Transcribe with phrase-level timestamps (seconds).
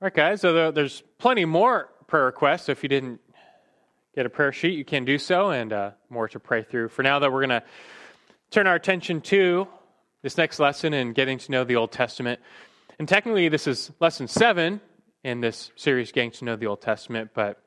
[0.00, 2.66] All right, guys, so there's plenty more prayer requests.
[2.66, 3.20] So if you didn't
[4.14, 6.90] get a prayer sheet, you can do so, and uh, more to pray through.
[6.90, 7.64] For now, though, we're going to
[8.52, 9.66] turn our attention to
[10.22, 12.38] this next lesson and getting to know the Old Testament.
[13.00, 14.80] And technically, this is lesson seven
[15.24, 17.30] in this series, Getting to Know the Old Testament.
[17.34, 17.60] But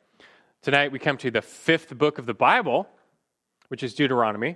[0.62, 2.88] tonight we come to the fifth book of the Bible,
[3.68, 4.56] which is Deuteronomy.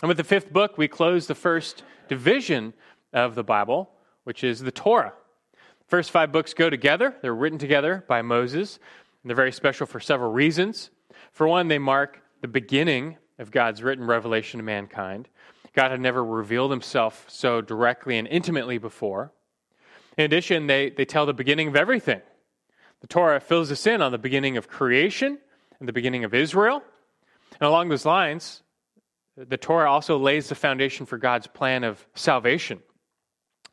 [0.00, 2.72] And with the fifth book, we close the first division
[3.12, 3.90] of the Bible,
[4.22, 5.12] which is the Torah.
[5.86, 7.14] First five books go together.
[7.20, 8.78] They're written together by Moses,
[9.22, 10.90] and they're very special for several reasons.
[11.32, 15.28] For one, they mark the beginning of God's written revelation to mankind.
[15.74, 19.32] God had never revealed himself so directly and intimately before.
[20.16, 22.20] In addition, they, they tell the beginning of everything.
[23.00, 25.38] The Torah fills us in on the beginning of creation
[25.78, 26.82] and the beginning of Israel.
[27.60, 28.62] And along those lines,
[29.36, 32.80] the Torah also lays the foundation for God's plan of salvation.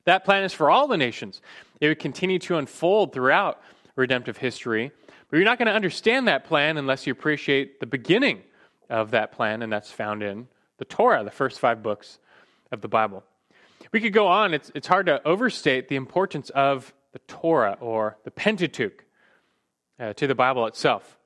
[0.06, 1.42] That plan is for all the nations.
[1.80, 3.62] It would continue to unfold throughout
[3.96, 4.92] redemptive history.
[5.30, 8.42] But you're not going to understand that plan unless you appreciate the beginning
[8.90, 12.20] of that plan, and that's found in the Torah, the first five books
[12.72, 13.24] of the Bible.
[13.92, 14.54] We could go on.
[14.54, 19.06] It's, it's hard to overstate the importance of the Torah or the Pentateuch
[20.00, 21.18] uh, to the Bible itself.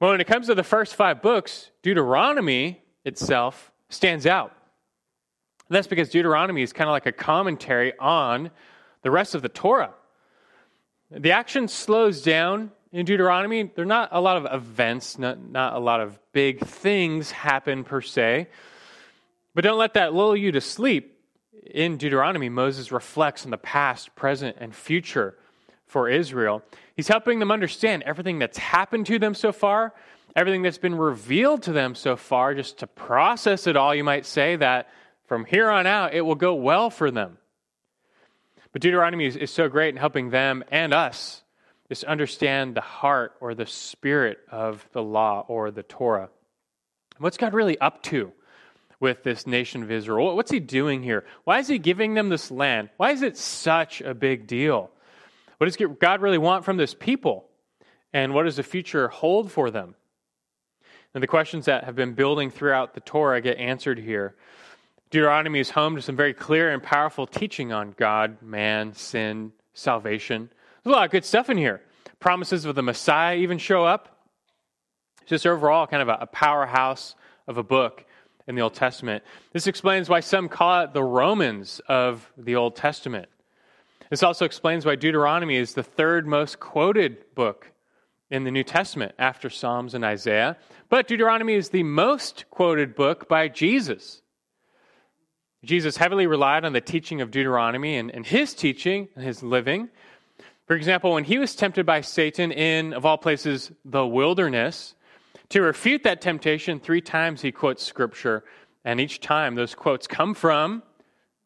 [0.00, 4.52] Well, when it comes to the first five books, Deuteronomy itself stands out.
[5.70, 8.50] And that's because Deuteronomy is kind of like a commentary on
[9.02, 9.94] the rest of the Torah.
[11.12, 13.70] The action slows down in Deuteronomy.
[13.72, 17.84] There are not a lot of events, not, not a lot of big things happen
[17.84, 18.48] per se.
[19.54, 21.16] But don't let that lull you to sleep.
[21.66, 25.36] In Deuteronomy, Moses reflects on the past, present, and future
[25.86, 26.64] for Israel.
[26.96, 29.94] He's helping them understand everything that's happened to them so far,
[30.34, 34.26] everything that's been revealed to them so far, just to process it all, you might
[34.26, 34.88] say, that
[35.30, 37.38] from here on out, it will go well for them.
[38.72, 41.44] But Deuteronomy is, is so great in helping them and us
[41.88, 46.30] just understand the heart or the spirit of the law or the Torah.
[47.18, 48.32] What's God really up to
[48.98, 50.34] with this nation of Israel?
[50.34, 51.24] What's He doing here?
[51.44, 52.90] Why is He giving them this land?
[52.96, 54.90] Why is it such a big deal?
[55.58, 57.44] What does God really want from this people?
[58.12, 59.94] And what does the future hold for them?
[61.14, 64.34] And the questions that have been building throughout the Torah get answered here.
[65.10, 70.48] Deuteronomy is home to some very clear and powerful teaching on God, man, sin, salvation.
[70.84, 71.82] There's a lot of good stuff in here.
[72.20, 74.24] Promises of the Messiah even show up.
[75.22, 77.16] It's just overall kind of a, a powerhouse
[77.48, 78.04] of a book
[78.46, 79.24] in the Old Testament.
[79.52, 83.28] This explains why some call it the Romans of the Old Testament.
[84.10, 87.72] This also explains why Deuteronomy is the third most quoted book
[88.30, 90.56] in the New Testament after Psalms and Isaiah.
[90.88, 94.22] But Deuteronomy is the most quoted book by Jesus.
[95.64, 99.90] Jesus heavily relied on the teaching of Deuteronomy and, and his teaching and his living.
[100.66, 104.94] For example, when he was tempted by Satan in, of all places, the wilderness,
[105.50, 108.44] to refute that temptation, three times he quotes scripture,
[108.84, 110.82] and each time those quotes come from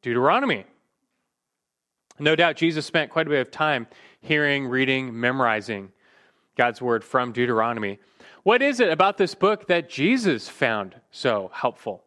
[0.02, 0.64] Deuteronomy.
[2.18, 3.88] No doubt Jesus spent quite a bit of time
[4.20, 5.90] hearing, reading, memorizing
[6.56, 7.98] God's word from Deuteronomy.
[8.44, 12.03] What is it about this book that Jesus found so helpful?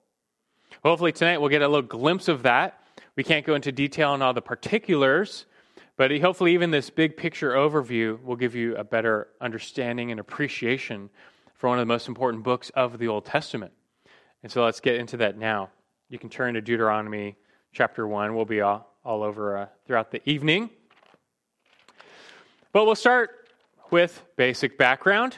[0.84, 2.82] Hopefully, tonight we'll get a little glimpse of that.
[3.16, 5.46] We can't go into detail on all the particulars,
[5.96, 11.10] but hopefully, even this big picture overview will give you a better understanding and appreciation
[11.56, 13.74] for one of the most important books of the Old Testament.
[14.44, 15.70] And so let's get into that now.
[16.10, 17.36] You can turn to Deuteronomy
[17.74, 18.36] chapter 1.
[18.36, 20.70] We'll be all, all over uh, throughout the evening.
[22.72, 23.50] But we'll start
[23.90, 25.38] with basic background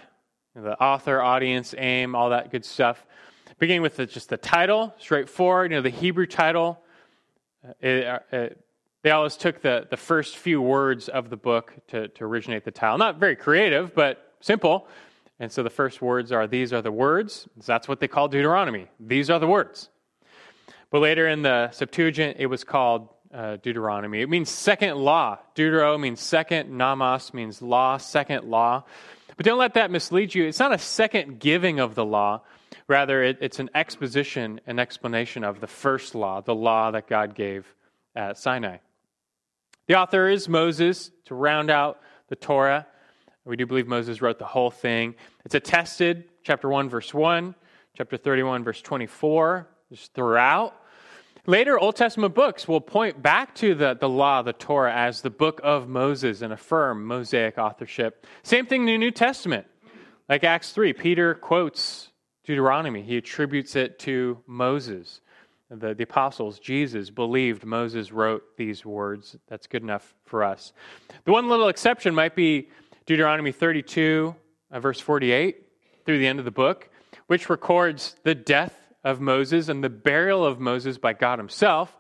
[0.55, 3.05] the author, audience, aim, all that good stuff
[3.59, 5.71] beginning with the, just the title, straightforward.
[5.71, 6.79] You know, the Hebrew title.
[7.67, 8.65] Uh, it, uh, it,
[9.01, 12.71] they always took the, the first few words of the book to, to originate the
[12.71, 12.97] title.
[12.97, 14.87] Not very creative, but simple.
[15.39, 17.47] And so the first words are these are the words.
[17.65, 18.87] That's what they call Deuteronomy.
[18.99, 19.89] These are the words.
[20.89, 24.21] But later in the Septuagint, it was called uh, Deuteronomy.
[24.21, 25.37] It means second law.
[25.55, 26.69] Deutero means second.
[26.75, 28.83] nomos means law, second law.
[29.37, 30.45] But don't let that mislead you.
[30.45, 32.41] It's not a second giving of the law,
[32.89, 37.35] Rather, it, it's an exposition, an explanation of the first law, the law that God
[37.35, 37.75] gave
[38.15, 38.77] at Sinai.
[39.87, 41.99] The author is Moses to round out
[42.29, 42.87] the Torah.
[43.45, 45.13] We do believe Moses wrote the whole thing.
[45.45, 47.53] It's attested, chapter 1, verse 1,
[47.95, 50.73] chapter 31, verse 24, just throughout.
[51.45, 55.29] Later Old Testament books will point back to the, the law, the Torah, as the
[55.29, 58.25] book of Moses and affirm Mosaic authorship.
[58.41, 59.67] Same thing in the New Testament.
[60.27, 62.08] Like Acts 3, Peter quotes
[62.49, 63.03] Deuteronomy.
[63.03, 65.21] He attributes it to Moses
[65.69, 69.35] the, the apostles, Jesus, believed Moses wrote these words.
[69.47, 70.73] That's good enough for us.
[71.25, 72.69] The one little exception might be
[73.05, 74.35] Deuteronomy 32,
[74.71, 75.63] uh, verse 48,
[76.05, 76.89] through the end of the book,
[77.27, 81.95] which records the death of Moses and the burial of Moses by God himself.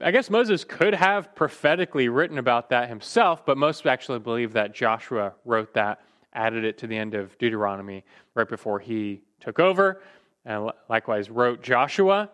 [0.00, 4.74] I guess Moses could have prophetically written about that himself, but most actually believe that
[4.74, 6.02] Joshua wrote that,
[6.32, 8.04] added it to the end of Deuteronomy
[8.34, 10.00] right before he took over,
[10.44, 12.30] and likewise wrote Joshua.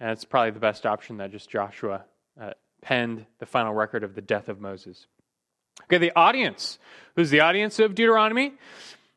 [0.00, 2.04] And it's probably the best option that just Joshua
[2.40, 5.06] uh, penned the final record of the death of Moses.
[5.84, 6.78] Okay, the audience.
[7.16, 8.54] Who's the audience of Deuteronomy?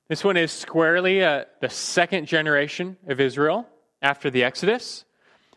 [0.08, 3.68] This one is squarely uh, the second generation of Israel
[4.02, 5.04] after the Exodus.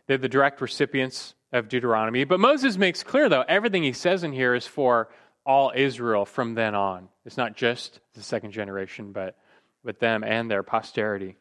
[0.06, 2.24] They're the direct recipients of Deuteronomy.
[2.24, 5.08] But Moses makes clear, though, everything he says in here is for
[5.44, 7.08] all Israel from then on.
[7.26, 9.36] It's not just the second generation, but,
[9.84, 11.36] but them and their posterity.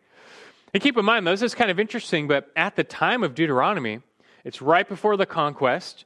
[0.77, 3.33] And keep in mind, though, this is kind of interesting, but at the time of
[3.33, 4.01] Deuteronomy,
[4.43, 6.05] it's right before the conquest,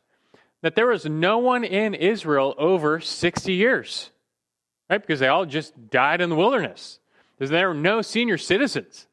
[0.62, 4.12] that there was no one in Israel over 60 years,
[4.90, 5.02] right?
[5.02, 7.02] Because they all just died in the wilderness.
[7.38, 9.08] There were no senior citizens.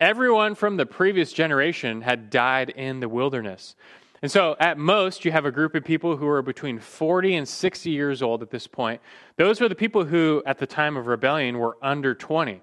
[0.00, 3.76] Everyone from the previous generation had died in the wilderness.
[4.20, 7.48] And so, at most, you have a group of people who are between 40 and
[7.48, 9.00] 60 years old at this point.
[9.36, 12.60] Those were the people who, at the time of rebellion, were under 20.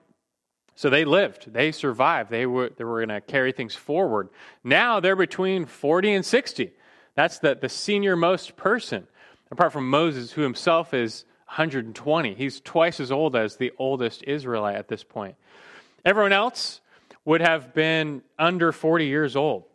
[0.79, 4.29] So they lived, they survived, they were, they were going to carry things forward.
[4.63, 6.71] Now they're between 40 and 60.
[7.15, 9.05] That's the, the senior most person,
[9.51, 12.33] apart from Moses, who himself is 120.
[12.33, 15.35] He's twice as old as the oldest Israelite at this point.
[16.05, 16.79] Everyone else
[17.25, 19.65] would have been under 40 years old.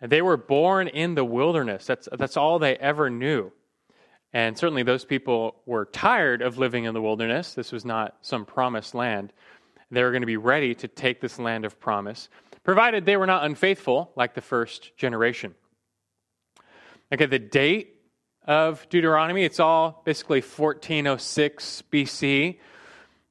[0.00, 1.84] They were born in the wilderness.
[1.84, 3.50] That's, that's all they ever knew.
[4.32, 7.54] And certainly those people were tired of living in the wilderness.
[7.54, 9.32] This was not some promised land.
[9.90, 12.28] They were going to be ready to take this land of promise,
[12.64, 15.54] provided they were not unfaithful like the first generation.
[17.12, 18.00] Okay, the date
[18.46, 22.58] of Deuteronomy, it's all basically 1406 BC,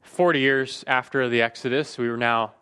[0.02, 1.98] 40 years after the Exodus.
[1.98, 2.54] We were now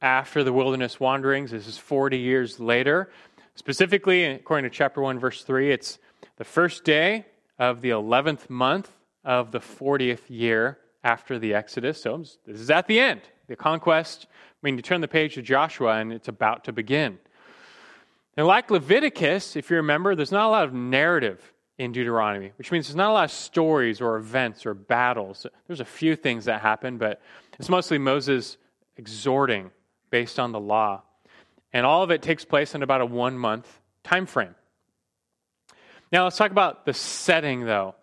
[0.00, 1.50] after the wilderness wanderings.
[1.50, 3.10] This is 40 years later.
[3.56, 5.98] Specifically, according to chapter 1, verse 3, it's
[6.36, 7.26] the first day
[7.58, 8.90] of the 11th month
[9.22, 12.02] of the 40th year after the Exodus.
[12.02, 14.26] So this is at the end the conquest.
[14.30, 17.18] I mean, you turn the page to Joshua and it's about to begin.
[18.36, 22.70] And like Leviticus, if you remember, there's not a lot of narrative in Deuteronomy, which
[22.70, 25.46] means there's not a lot of stories or events or battles.
[25.66, 27.20] There's a few things that happen, but
[27.58, 28.56] it's mostly Moses
[28.96, 29.70] exhorting
[30.10, 31.02] based on the law.
[31.72, 34.54] And all of it takes place in about a one month time frame.
[36.12, 37.96] Now, let's talk about the setting, though.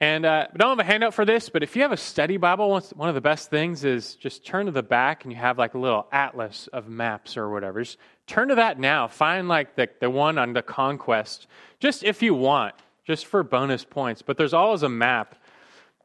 [0.00, 2.36] And uh, I don't have a handout for this, but if you have a study
[2.36, 5.56] Bible, one of the best things is just turn to the back and you have
[5.56, 7.82] like a little atlas of maps or whatever.
[7.82, 7.96] Just
[8.26, 9.08] turn to that now.
[9.08, 11.46] Find like the, the one on the conquest,
[11.80, 12.74] just if you want,
[13.06, 14.20] just for bonus points.
[14.20, 15.34] But there's always a map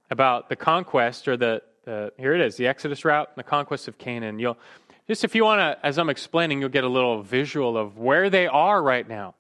[0.10, 3.90] about the conquest or the, the here it is, the Exodus route, and the conquest
[3.90, 4.40] of Canaan.
[4.40, 4.58] You'll
[5.06, 8.30] just if you want to, as I'm explaining, you'll get a little visual of where
[8.30, 9.36] they are right now.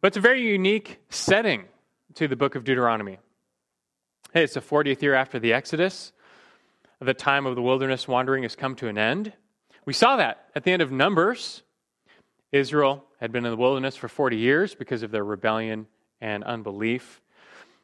[0.00, 1.66] But it's a very unique setting
[2.14, 3.18] to the book of Deuteronomy.
[4.32, 6.12] Hey, it's the 40th year after the Exodus.
[7.00, 9.32] The time of the wilderness wandering has come to an end.
[9.84, 11.62] We saw that at the end of Numbers.
[12.52, 15.86] Israel had been in the wilderness for 40 years because of their rebellion
[16.20, 17.20] and unbelief.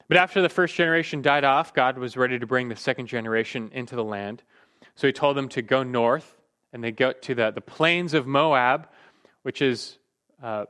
[0.08, 3.70] But after the first generation died off, God was ready to bring the second generation
[3.72, 4.42] into the land.
[4.94, 6.36] So he told them to go north,
[6.72, 8.88] and they go to the, the plains of Moab,
[9.42, 9.98] which is
[10.42, 10.66] uh,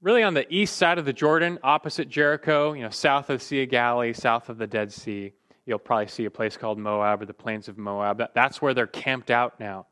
[0.00, 3.44] really on the east side of the Jordan, opposite Jericho, you know, south of the
[3.44, 5.32] Sea of Galilee, south of the Dead Sea.
[5.66, 8.22] You'll probably see a place called Moab or the plains of Moab.
[8.34, 9.86] That's where they're camped out now.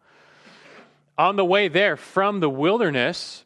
[1.19, 3.45] On the way there from the wilderness,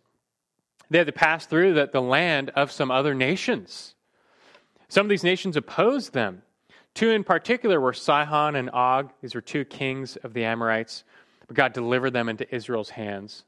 [0.90, 3.94] they had to pass through the, the land of some other nations.
[4.88, 6.42] Some of these nations opposed them.
[6.94, 9.12] Two in particular were Sihon and Og.
[9.22, 11.04] These were two kings of the Amorites.
[11.46, 13.44] But God delivered them into Israel's hands.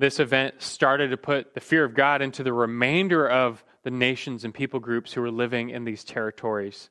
[0.00, 4.46] This event started to put the fear of God into the remainder of the nations
[4.46, 6.88] and people groups who were living in these territories.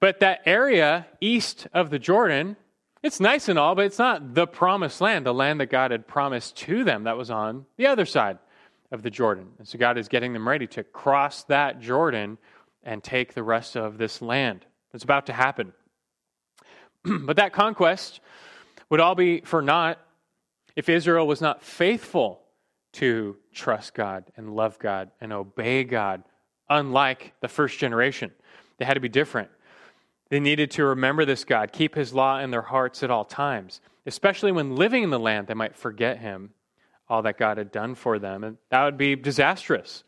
[0.00, 2.56] But that area east of the Jordan,
[3.04, 6.08] it's nice and all, but it's not the promised land, the land that God had
[6.08, 8.40] promised to them that was on the other side
[8.90, 9.52] of the Jordan.
[9.60, 12.36] And so God is getting them ready to cross that Jordan
[12.82, 14.66] and take the rest of this land.
[14.92, 15.72] It's about to happen.
[17.04, 18.18] but that conquest
[18.90, 20.00] would all be for naught
[20.76, 22.40] if Israel was not faithful
[22.94, 26.22] to trust God and love God and obey God,
[26.68, 28.30] unlike the first generation,
[28.78, 29.50] they had to be different.
[30.28, 33.80] They needed to remember this God, keep his law in their hearts at all times,
[34.06, 36.50] especially when living in the land, they might forget him
[37.08, 38.42] all that God had done for them.
[38.42, 40.04] And that would be disastrous.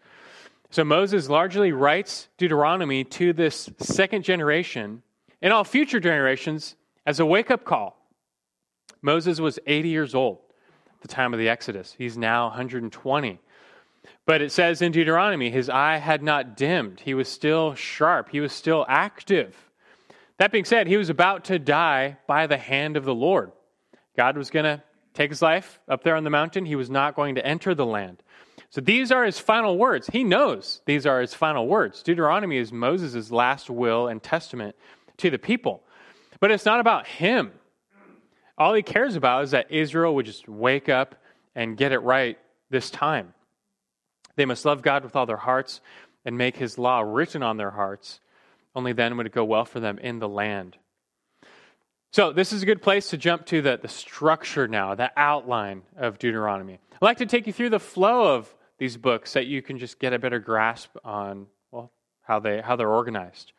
[0.71, 5.03] So Moses largely writes Deuteronomy to this second generation
[5.43, 7.97] and all future generations as a wake up call.
[9.03, 10.39] Moses was 80 years old
[11.05, 11.95] the time of the Exodus.
[11.97, 13.39] He's now 120.
[14.25, 17.01] But it says in Deuteronomy, his eye had not dimmed.
[17.01, 18.31] He was still sharp.
[18.31, 19.55] He was still active.
[20.39, 23.53] That being said, he was about to die by the hand of the Lord.
[24.17, 24.83] God was going to
[25.13, 26.65] take his life up there on the mountain.
[26.65, 28.23] He was not going to enter the land.
[28.71, 30.09] So these are his final words.
[30.11, 32.03] He knows these are his final words.
[32.03, 34.75] Deuteronomy is Moses' last will and testament
[35.19, 35.83] to the people.
[36.41, 37.53] But it's not about him.
[38.57, 41.17] All he cares about is that Israel would just wake up
[41.55, 42.39] and get it right
[42.71, 43.35] this time.
[44.37, 45.81] They must love God with all their hearts
[46.25, 48.21] and make his law written on their hearts.
[48.75, 50.77] Only then would it go well for them in the land.
[52.13, 55.83] So, this is a good place to jump to the, the structure now, the outline
[55.97, 56.79] of Deuteronomy.
[56.93, 59.79] I'd like to take you through the flow of these books so that you can
[59.79, 61.91] just get a better grasp on, well,
[62.23, 63.53] how, they, how they're organized.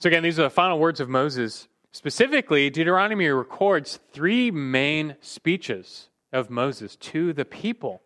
[0.00, 1.68] So, again, these are the final words of Moses.
[1.94, 8.02] Specifically, Deuteronomy records three main speeches of Moses to the people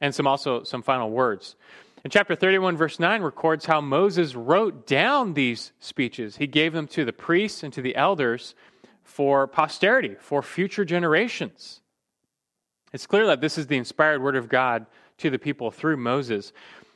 [0.00, 1.56] and some also some final words.
[2.04, 6.36] In chapter 31, verse 9, records how Moses wrote down these speeches.
[6.36, 8.54] He gave them to the priests and to the elders
[9.02, 11.80] for posterity, for future generations.
[12.92, 16.52] It's clear that this is the inspired word of God to the people through Moses.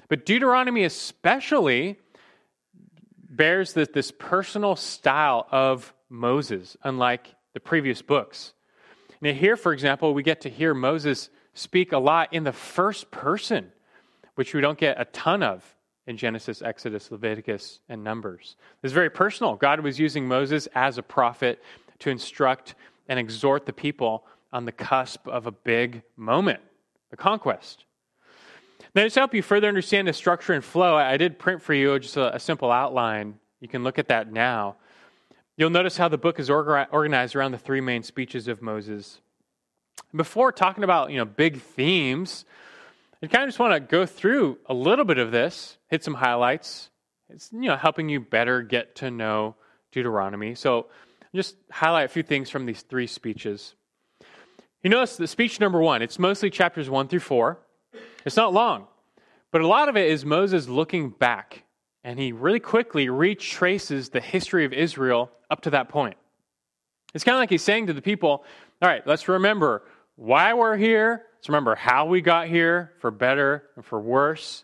[0.06, 1.98] But Deuteronomy especially
[3.28, 8.52] bears this, this personal style of Moses, unlike the previous books.
[9.20, 13.10] Now, here, for example, we get to hear Moses speak a lot in the first
[13.10, 13.72] person
[14.34, 15.76] which we don't get a ton of
[16.06, 18.56] in Genesis, Exodus, Leviticus, and Numbers.
[18.82, 19.54] It's very personal.
[19.54, 21.62] God was using Moses as a prophet
[22.00, 22.74] to instruct
[23.08, 26.60] and exhort the people on the cusp of a big moment,
[27.10, 27.84] the conquest.
[28.94, 31.98] Now, to help you further understand the structure and flow, I did print for you
[31.98, 33.38] just a, a simple outline.
[33.60, 34.76] You can look at that now.
[35.56, 39.20] You'll notice how the book is organized around the three main speeches of Moses.
[40.14, 42.44] Before talking about you know big themes,
[43.22, 46.14] I kind of just want to go through a little bit of this, hit some
[46.14, 46.90] highlights.
[47.28, 49.56] It's you know helping you better get to know
[49.92, 50.54] Deuteronomy.
[50.54, 50.86] So
[51.34, 53.74] just highlight a few things from these three speeches.
[54.82, 57.60] You notice the speech number one, it's mostly chapters one through four.
[58.24, 58.86] It's not long,
[59.50, 61.64] but a lot of it is Moses looking back,
[62.04, 66.16] and he really quickly retraces the history of Israel up to that point.
[67.14, 68.44] It's kind of like he's saying to the people,
[68.80, 69.82] all right, let's remember
[70.16, 74.62] why we're here, Let's remember how we got here, for better and for worse.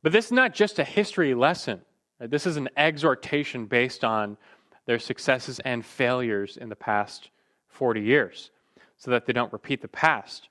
[0.00, 1.80] But this is not just a history lesson.
[2.20, 4.36] This is an exhortation based on
[4.86, 7.30] their successes and failures in the past
[7.66, 8.52] 40 years
[8.96, 10.50] so that they don't repeat the past.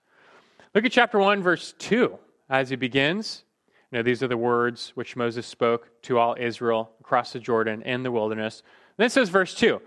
[0.76, 3.46] Look at chapter 1, verse 2 as he begins.
[3.92, 7.82] You know, these are the words which Moses spoke to all Israel across the Jordan
[7.84, 8.62] in the wilderness.
[8.98, 9.82] then it says, verse 2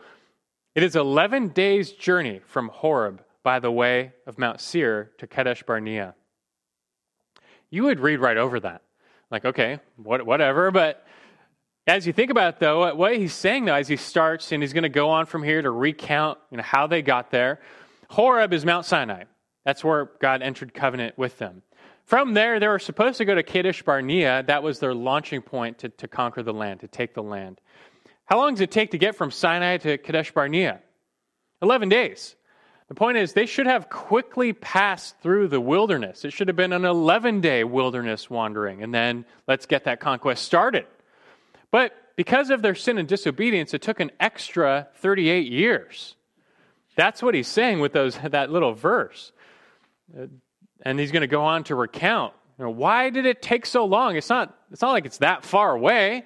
[0.75, 5.62] It is 11 days' journey from Horeb by the way of Mount Seir to Kadesh
[5.62, 6.14] Barnea.
[7.71, 8.83] You would read right over that.
[9.30, 10.71] Like, okay, what, whatever.
[10.71, 11.07] But
[11.87, 14.73] as you think about it, though, what he's saying, though, as he starts, and he's
[14.73, 17.61] going to go on from here to recount you know, how they got there,
[18.09, 19.25] Horeb is Mount Sinai.
[19.64, 21.62] That's where God entered covenant with them.
[22.04, 24.42] From there, they were supposed to go to Kadesh Barnea.
[24.47, 27.61] That was their launching point to, to conquer the land, to take the land.
[28.25, 30.80] How long does it take to get from Sinai to Kadesh Barnea?
[31.62, 32.37] 11 days.
[32.88, 36.25] The point is, they should have quickly passed through the wilderness.
[36.25, 40.45] It should have been an 11 day wilderness wandering, and then let's get that conquest
[40.45, 40.87] started.
[41.71, 46.16] But because of their sin and disobedience, it took an extra 38 years.
[46.97, 49.33] That's what he's saying with those, that little verse.
[50.82, 53.87] And he's going to go on to recount you know, why did it take so
[53.87, 54.16] long?
[54.16, 56.18] It's not, it's not like it's that far away.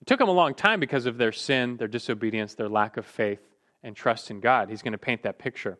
[0.00, 3.04] It took them a long time because of their sin, their disobedience, their lack of
[3.04, 3.40] faith
[3.82, 4.70] and trust in God.
[4.70, 5.78] He's going to paint that picture.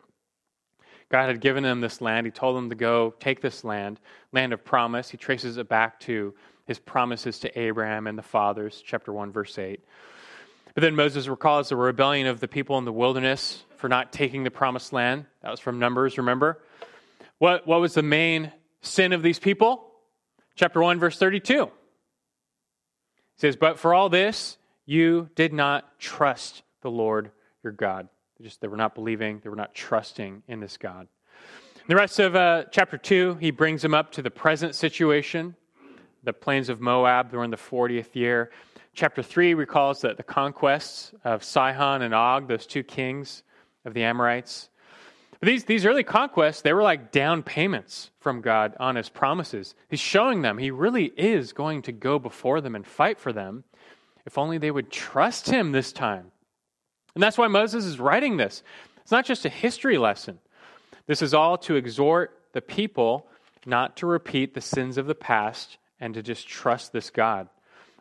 [1.11, 2.27] God had given them this land.
[2.27, 4.01] He told them to go take this land,
[4.33, 5.09] land of promise.
[5.09, 6.35] He traces it back to
[6.67, 9.79] his promises to Abraham and the fathers, chapter 1, verse 8.
[10.75, 14.43] But then Moses recalls the rebellion of the people in the wilderness for not taking
[14.43, 15.27] the promised land.
[15.43, 16.61] That was from Numbers, remember?
[17.41, 19.87] What, what was the main sin of these people?
[20.57, 21.63] Chapter 1, verse 32.
[21.63, 21.71] It
[23.39, 27.31] says, But for all this, you did not trust the Lord
[27.65, 28.11] your God.
[28.39, 31.09] They just they were not believing, they were not trusting in this God.
[31.77, 35.57] In the rest of uh, chapter 2, he brings them up to the present situation,
[36.23, 37.31] the plains of Moab.
[37.31, 38.51] They're in the 40th year.
[38.93, 43.45] Chapter 3 recalls that the conquests of Sihon and Og, those two kings
[43.87, 44.69] of the Amorites.
[45.41, 49.75] But these, these early conquests, they were like down payments from God on his promises.
[49.89, 53.65] He's showing them he really is going to go before them and fight for them
[54.27, 56.31] if only they would trust him this time.
[57.15, 58.63] And that's why Moses is writing this.
[58.99, 60.39] It's not just a history lesson,
[61.07, 63.27] this is all to exhort the people
[63.67, 67.49] not to repeat the sins of the past and to just trust this God.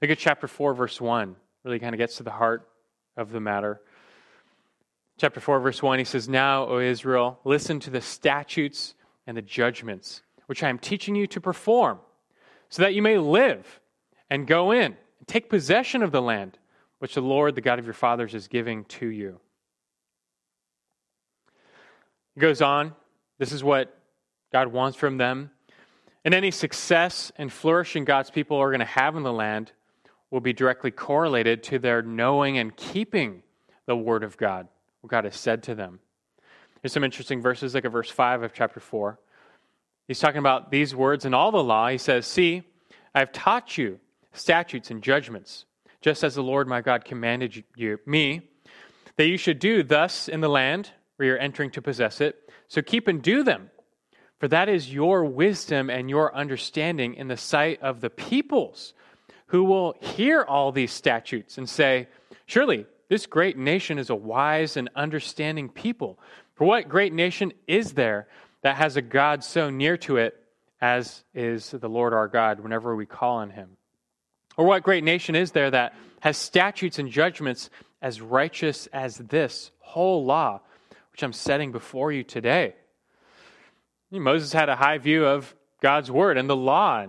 [0.01, 1.35] Look at chapter 4, verse 1.
[1.63, 2.69] Really kind of gets to the heart
[3.17, 3.81] of the matter.
[5.19, 8.95] Chapter 4, verse 1, he says, Now, O Israel, listen to the statutes
[9.27, 11.99] and the judgments, which I am teaching you to perform,
[12.69, 13.81] so that you may live
[14.29, 16.57] and go in and take possession of the land
[16.99, 19.41] which the Lord, the God of your fathers, is giving to you.
[22.35, 22.95] He goes on.
[23.39, 23.97] This is what
[24.53, 25.51] God wants from them.
[26.23, 29.73] And any success and flourishing God's people are going to have in the land
[30.31, 33.43] will be directly correlated to their knowing and keeping
[33.85, 34.67] the word of God,
[35.01, 35.99] what God has said to them.
[36.81, 39.19] There's some interesting verses, like a verse 5 of chapter 4.
[40.07, 41.89] He's talking about these words and all the law.
[41.89, 42.63] He says, See,
[43.13, 43.99] I have taught you
[44.33, 45.65] statutes and judgments,
[46.01, 48.49] just as the Lord my God commanded you, me,
[49.17, 52.49] that you should do thus in the land where you're entering to possess it.
[52.67, 53.69] So keep and do them,
[54.39, 58.93] for that is your wisdom and your understanding in the sight of the peoples
[59.47, 62.07] who will hear all these statutes and say,
[62.45, 66.19] Surely this great nation is a wise and understanding people.
[66.55, 68.27] For what great nation is there
[68.61, 70.35] that has a God so near to it
[70.79, 73.71] as is the Lord our God whenever we call on him?
[74.57, 77.69] Or what great nation is there that has statutes and judgments
[78.01, 80.61] as righteous as this whole law,
[81.11, 82.75] which I'm setting before you today?
[84.11, 87.05] Moses had a high view of God's word and the law.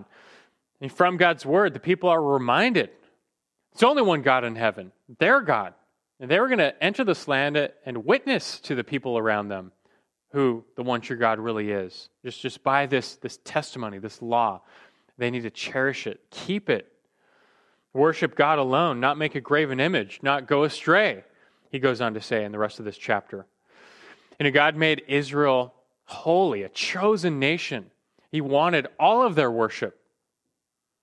[0.79, 2.89] And from God's word, the people are reminded
[3.73, 5.73] it's only one God in heaven, their God.
[6.21, 9.71] And they were going to enter this land and witness to the people around them
[10.31, 12.09] who the one true God really is.
[12.23, 14.61] Just, just by this, this testimony, this law,
[15.17, 16.93] they need to cherish it, keep it,
[17.91, 21.23] worship God alone, not make a graven image, not go astray,
[21.71, 23.47] he goes on to say in the rest of this chapter.
[24.39, 25.73] And God made Israel
[26.05, 27.89] holy, a chosen nation.
[28.31, 29.99] He wanted all of their worship.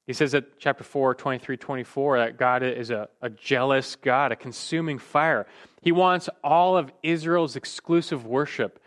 [0.09, 4.37] He says at chapter 4, 23, 24, that God is a, a jealous God, a
[4.37, 5.47] consuming fire.
[5.83, 8.83] He wants all of Israel's exclusive worship.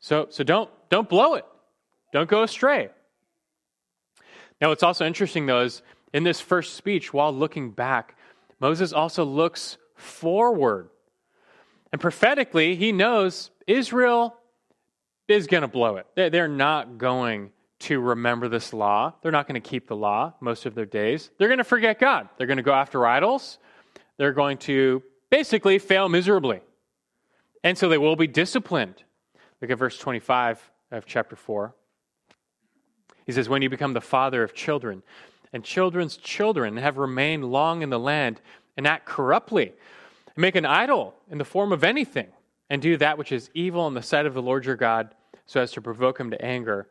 [0.00, 1.44] So, so don't, don't blow it.
[2.12, 2.88] Don't go astray.
[4.60, 5.80] Now, what's also interesting, though, is
[6.12, 8.16] in this first speech, while looking back,
[8.58, 10.88] Moses also looks forward.
[11.92, 14.34] And prophetically, he knows Israel
[15.28, 16.06] is going to blow it.
[16.16, 19.14] They're not going to remember this law.
[19.22, 21.30] They're not going to keep the law most of their days.
[21.38, 22.28] They're going to forget God.
[22.36, 23.58] They're going to go after idols.
[24.16, 26.60] They're going to basically fail miserably.
[27.62, 29.02] And so they will be disciplined.
[29.60, 31.74] Look at verse 25 of chapter 4.
[33.26, 35.02] He says, When you become the father of children,
[35.52, 38.40] and children's children have remained long in the land,
[38.76, 39.72] and act corruptly,
[40.36, 42.28] make an idol in the form of anything,
[42.70, 45.14] and do that which is evil in the sight of the Lord your God,
[45.46, 46.86] so as to provoke him to anger.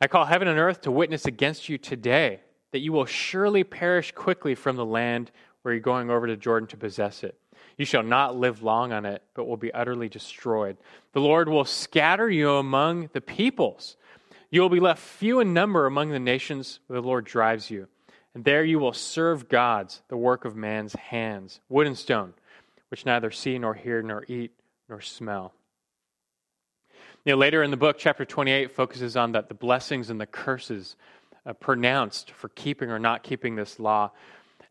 [0.00, 4.12] I call heaven and earth to witness against you today that you will surely perish
[4.12, 5.30] quickly from the land
[5.62, 7.38] where you're going over to Jordan to possess it.
[7.76, 10.76] You shall not live long on it, but will be utterly destroyed.
[11.12, 13.96] The Lord will scatter you among the peoples.
[14.50, 17.88] You will be left few in number among the nations where the Lord drives you.
[18.34, 22.34] And there you will serve gods, the work of man's hands, wood and stone,
[22.88, 24.52] which neither see nor hear nor eat
[24.88, 25.54] nor smell.
[27.28, 30.24] You know, later in the book, chapter 28 focuses on that the blessings and the
[30.24, 30.96] curses
[31.44, 34.12] uh, pronounced for keeping or not keeping this law.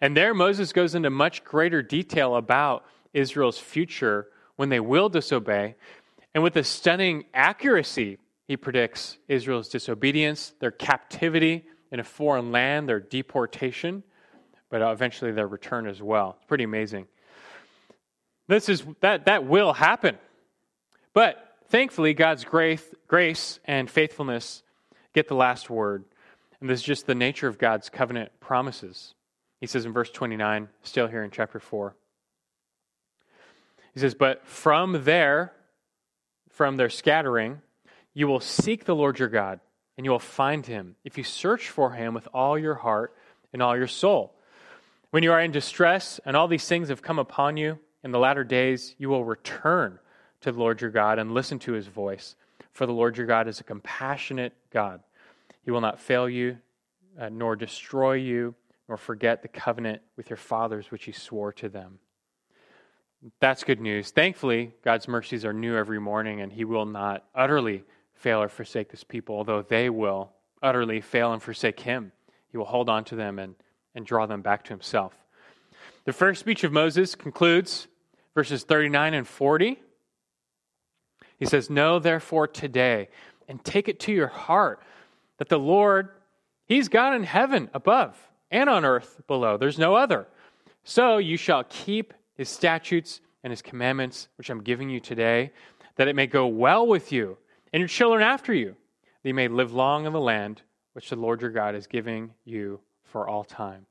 [0.01, 5.75] And there, Moses goes into much greater detail about Israel's future when they will disobey.
[6.33, 8.17] And with a stunning accuracy,
[8.47, 14.01] he predicts Israel's disobedience, their captivity in a foreign land, their deportation,
[14.71, 16.37] but eventually their return as well.
[16.37, 17.05] It's pretty amazing.
[18.47, 20.17] This is that that will happen.
[21.13, 24.63] But Thankfully, God's grace, grace and faithfulness
[25.13, 26.05] get the last word.
[26.61, 29.13] And this is just the nature of God's covenant promises.
[29.59, 31.95] He says in verse 29, still here in chapter 4.
[33.93, 35.51] He says, But from there,
[36.49, 37.61] from their scattering,
[38.13, 39.59] you will seek the Lord your God,
[39.97, 43.13] and you will find him if you search for him with all your heart
[43.51, 44.33] and all your soul.
[45.11, 48.19] When you are in distress and all these things have come upon you in the
[48.19, 49.99] latter days, you will return
[50.47, 52.37] to the Lord your God and listen to his voice.
[52.71, 55.01] For the Lord your God is a compassionate God.
[55.61, 56.57] He will not fail you,
[57.19, 58.55] uh, nor destroy you,
[58.87, 61.99] nor forget the covenant with your fathers which he swore to them.
[63.41, 64.11] That's good news.
[64.11, 67.83] Thankfully, God's mercies are new every morning, and He will not utterly
[68.13, 70.31] fail or forsake this people, although they will
[70.63, 72.13] utterly fail and forsake Him.
[72.51, 73.55] He will hold on to them and,
[73.95, 75.13] and draw them back to Himself.
[76.05, 77.87] The first speech of Moses concludes
[78.33, 79.81] verses 39 and 40.
[81.37, 83.09] He says, Know therefore today,
[83.47, 84.81] and take it to your heart,
[85.37, 86.09] that the Lord,
[86.65, 88.17] He's God in heaven above
[88.51, 89.57] and on earth below.
[89.57, 90.27] There's no other.
[90.83, 95.51] So you shall keep his statutes and his commandments, which I'm giving you today,
[95.95, 97.37] that it may go well with you
[97.73, 98.75] and your children after you,
[99.21, 100.61] that you may live long in the land
[100.93, 103.85] which the Lord your God is giving you for all time.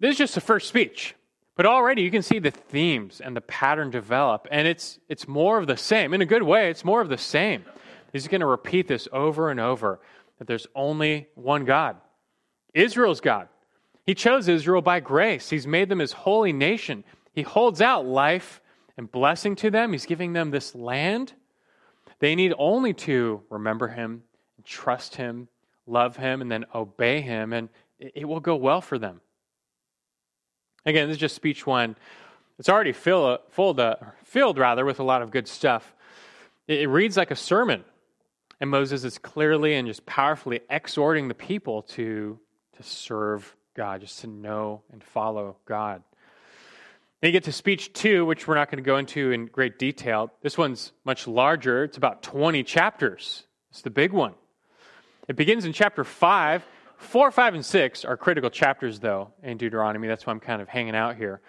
[0.00, 1.14] This is just the first speech,
[1.56, 5.58] but already you can see the themes and the pattern develop, and it's, it's more
[5.58, 6.14] of the same.
[6.14, 7.64] In a good way, it's more of the same.
[8.12, 9.98] He's going to repeat this over and over
[10.38, 11.96] that there's only one God.
[12.74, 13.48] Israel's God.
[14.04, 15.50] He chose Israel by grace.
[15.50, 17.04] He's made them his holy nation.
[17.32, 18.60] He holds out life
[18.96, 19.92] and blessing to them.
[19.92, 21.32] He's giving them this land.
[22.18, 24.22] They need only to remember him,
[24.64, 25.48] trust him,
[25.86, 29.20] love him, and then obey him, and it will go well for them.
[30.86, 31.96] Again, this is just speech one.
[32.60, 35.94] It's already fill, filled, uh, filled rather with a lot of good stuff.
[36.68, 37.84] It, it reads like a sermon,
[38.60, 42.38] and Moses is clearly and just powerfully exhorting the people to,
[42.76, 46.04] to serve God, just to know and follow God.
[47.20, 49.80] Then you get to speech two, which we're not going to go into in great
[49.80, 50.30] detail.
[50.40, 51.82] This one's much larger.
[51.82, 53.44] It's about 20 chapters.
[53.70, 54.34] It's the big one.
[55.26, 56.64] It begins in chapter five.
[56.96, 60.08] Four, five, and six are critical chapters, though, in Deuteronomy.
[60.08, 61.40] That's why I'm kind of hanging out here.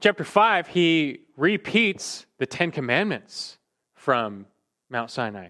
[0.00, 3.58] Chapter five, he repeats the Ten Commandments
[3.94, 4.46] from
[4.90, 5.48] Mount Sinai.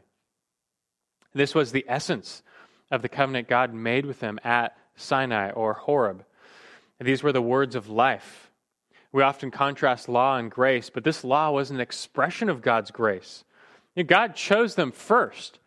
[1.34, 2.42] This was the essence
[2.90, 6.24] of the covenant God made with them at Sinai or Horeb.
[7.00, 8.50] These were the words of life.
[9.10, 13.44] We often contrast law and grace, but this law was an expression of God's grace.
[14.06, 15.58] God chose them first.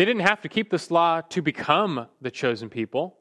[0.00, 3.18] They didn't have to keep this law to become the chosen people.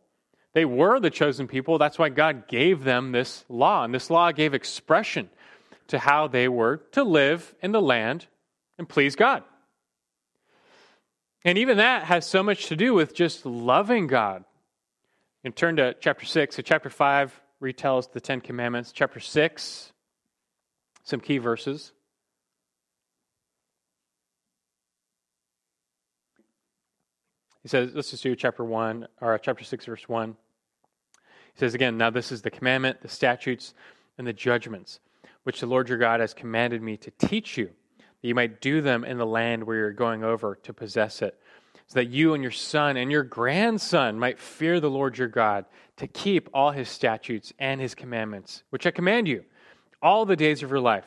[0.53, 1.77] They were the chosen people.
[1.77, 3.83] That's why God gave them this law.
[3.83, 5.29] And this law gave expression
[5.87, 8.27] to how they were to live in the land
[8.77, 9.43] and please God.
[11.43, 14.45] And even that has so much to do with just loving God.
[15.43, 16.55] And turn to chapter 6.
[16.55, 18.93] So, chapter 5 retells the Ten Commandments.
[18.93, 19.91] Chapter 6,
[21.03, 21.91] some key verses.
[27.69, 30.35] He says, let's just do chapter 1, or chapter 6, verse 1.
[31.53, 33.75] He says again, Now this is the commandment, the statutes,
[34.17, 34.99] and the judgments,
[35.43, 38.81] which the Lord your God has commanded me to teach you that you might do
[38.81, 41.39] them in the land where you're going over to possess it,
[41.85, 45.65] so that you and your son and your grandson might fear the Lord your God,
[45.97, 49.45] to keep all his statutes and his commandments, which I command you,
[50.01, 51.05] all the days of your life,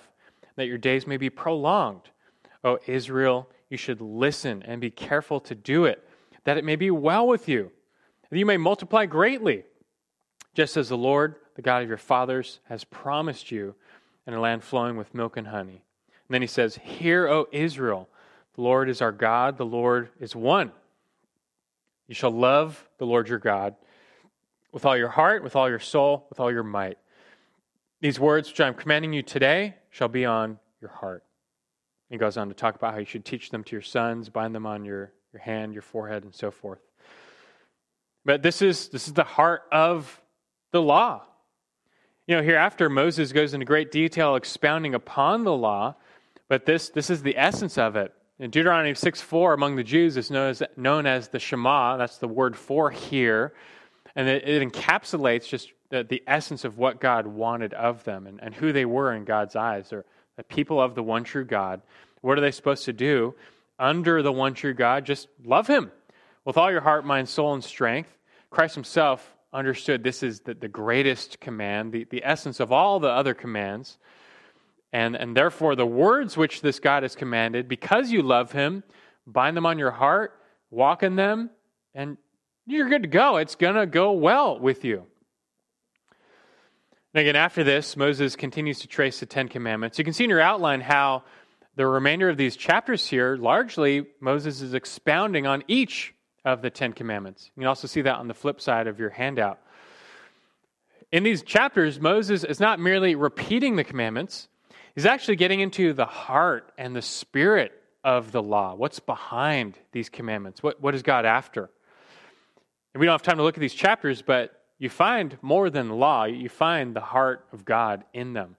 [0.55, 2.11] that your days may be prolonged.
[2.62, 6.07] O Israel, you should listen and be careful to do it,
[6.44, 7.70] that it may be well with you,
[8.31, 9.64] that you may multiply greatly,
[10.55, 13.74] just as the Lord, the God of your fathers, has promised you
[14.26, 15.83] in a land flowing with milk and honey.
[16.28, 18.09] And then he says, Hear, O Israel,
[18.55, 20.72] the Lord is our God, the Lord is one.
[22.09, 23.74] You shall love the Lord your God
[24.72, 26.98] with all your heart, with all your soul, with all your might.
[28.00, 31.24] These words which I'm commanding you today shall be on your heart.
[32.11, 34.55] He goes on to talk about how you should teach them to your sons, bind
[34.55, 36.80] them on your, your hand, your forehead, and so forth.
[38.24, 40.20] But this is, this is the heart of
[40.70, 41.22] the law.
[42.26, 45.96] You know, hereafter, Moses goes into great detail expounding upon the law
[46.52, 48.12] but this, this is the essence of it.
[48.38, 51.96] In Deuteronomy 6 4, among the Jews, is known as, known as the Shema.
[51.96, 53.54] That's the word for here.
[54.14, 58.38] And it, it encapsulates just the, the, essence of what God wanted of them and,
[58.42, 59.88] and who they were in God's eyes.
[59.88, 60.04] They're
[60.36, 61.80] the people of the one true God.
[62.20, 63.34] What are they supposed to do
[63.82, 65.04] under the one true God?
[65.04, 65.90] Just love Him
[66.44, 68.16] with all your heart, mind, soul, and strength.
[68.50, 73.08] Christ Himself understood this is the, the greatest command, the, the essence of all the
[73.08, 73.98] other commands.
[74.92, 78.84] And, and therefore, the words which this God has commanded, because you love him,
[79.26, 80.38] bind them on your heart,
[80.70, 81.50] walk in them,
[81.94, 82.18] and
[82.66, 83.38] you're good to go.
[83.38, 85.06] It's going to go well with you.
[87.14, 89.98] And again, after this, Moses continues to trace the Ten Commandments.
[89.98, 91.24] You can see in your outline how
[91.74, 96.92] the remainder of these chapters here, largely, Moses is expounding on each of the Ten
[96.92, 97.50] Commandments.
[97.56, 99.58] You can also see that on the flip side of your handout.
[101.11, 104.48] In these chapters, Moses is not merely repeating the commandments,
[104.94, 107.72] He's actually getting into the heart and the spirit
[108.04, 108.74] of the law.
[108.74, 110.62] What's behind these commandments?
[110.62, 111.70] What, what is God after?
[112.92, 115.88] And we don't have time to look at these chapters, but you find more than
[115.88, 118.56] law, you find the heart of God in them.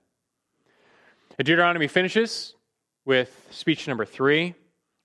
[1.38, 2.56] Deuteronomy finishes
[3.06, 4.56] with speech number three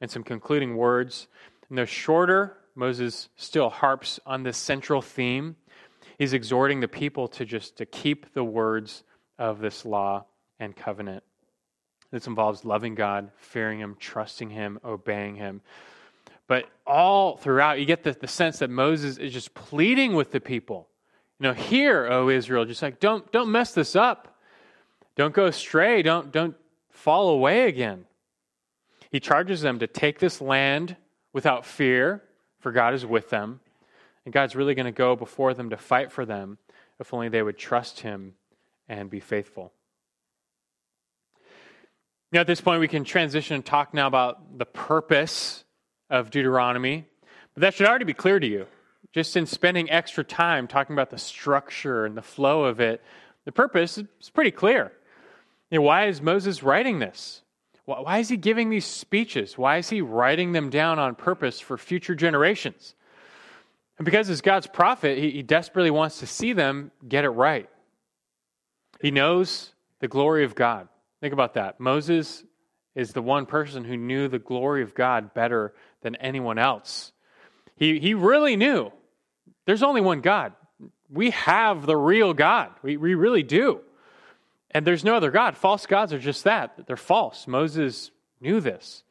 [0.01, 1.27] and some concluding words.
[1.69, 2.57] And they're shorter.
[2.75, 5.57] Moses still harps on this central theme.
[6.19, 9.03] He's exhorting the people to just to keep the words
[9.39, 10.27] of this law
[10.59, 11.23] and covenant.
[12.11, 15.61] This involves loving God, fearing Him, trusting Him, obeying Him.
[16.47, 20.41] But all throughout, you get the, the sense that Moses is just pleading with the
[20.41, 20.89] people.
[21.39, 24.39] You know, hear, O Israel, just like don't don't mess this up.
[25.15, 26.03] Don't go astray.
[26.03, 26.57] Don't don't
[26.99, 28.05] fall away again.
[29.11, 30.97] He charges them to take this land
[31.33, 32.23] without fear,
[32.61, 33.61] for God is with them.
[34.25, 36.59] And God's really going to go before them to fight for them
[37.01, 38.35] if only they would trust Him
[38.89, 39.73] and be faithful.
[42.33, 45.65] Now, at this point, we can transition and talk now about the purpose
[46.11, 47.07] of Deuteronomy.
[47.55, 48.67] But that should already be clear to you.
[49.15, 53.03] Just in spending extra time talking about the structure and the flow of it,
[53.47, 54.93] the purpose is pretty clear.
[55.70, 57.42] You know, why is Moses writing this?
[57.85, 59.57] Why is he giving these speeches?
[59.57, 62.94] Why is he writing them down on purpose for future generations?
[63.96, 67.68] And because as God's prophet, he, he desperately wants to see them get it right.
[69.00, 70.88] He knows the glory of God.
[71.20, 71.81] Think about that.
[71.81, 72.44] Moses
[72.94, 77.12] is the one person who knew the glory of God better than anyone else.
[77.76, 78.92] He, he really knew
[79.66, 80.52] there's only one God.
[81.11, 82.70] We have the real God.
[82.83, 83.81] We, we really do.
[84.70, 85.57] And there's no other God.
[85.57, 86.87] False gods are just that.
[86.87, 87.46] They're false.
[87.46, 89.02] Moses knew this.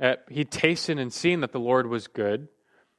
[0.00, 2.48] Uh, he tasted and seen that the Lord was good.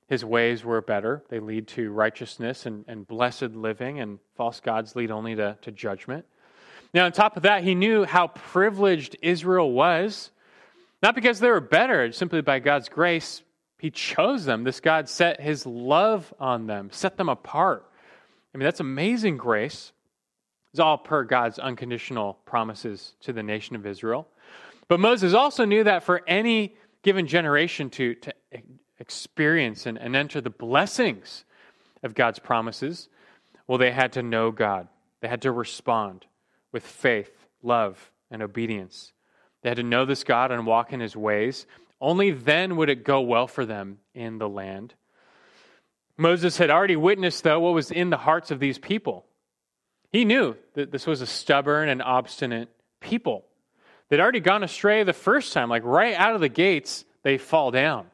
[0.07, 1.23] His ways were better.
[1.29, 5.71] They lead to righteousness and, and blessed living, and false gods lead only to, to
[5.71, 6.25] judgment.
[6.93, 10.29] Now, on top of that, he knew how privileged Israel was,
[11.01, 13.41] not because they were better, simply by God's grace.
[13.79, 14.63] He chose them.
[14.63, 17.83] This God set his love on them, set them apart.
[18.53, 19.91] I mean, that's amazing grace.
[20.73, 24.27] It's all per God's unconditional promises to the nation of Israel.
[24.87, 28.33] But Moses also knew that for any given generation to, to
[28.99, 31.45] experience and, and enter the blessings
[32.01, 33.07] of God's promises,
[33.67, 34.87] well, they had to know God.
[35.21, 36.25] They had to respond
[36.71, 37.31] with faith,
[37.61, 39.13] love, and obedience.
[39.61, 41.67] They had to know this God and walk in his ways.
[42.01, 44.95] Only then would it go well for them in the land.
[46.17, 49.25] Moses had already witnessed, though, what was in the hearts of these people.
[50.13, 52.69] He knew that this was a stubborn and obstinate
[53.01, 53.45] people.
[54.07, 57.71] They'd already gone astray the first time, like right out of the gates, they fall
[57.71, 58.05] down.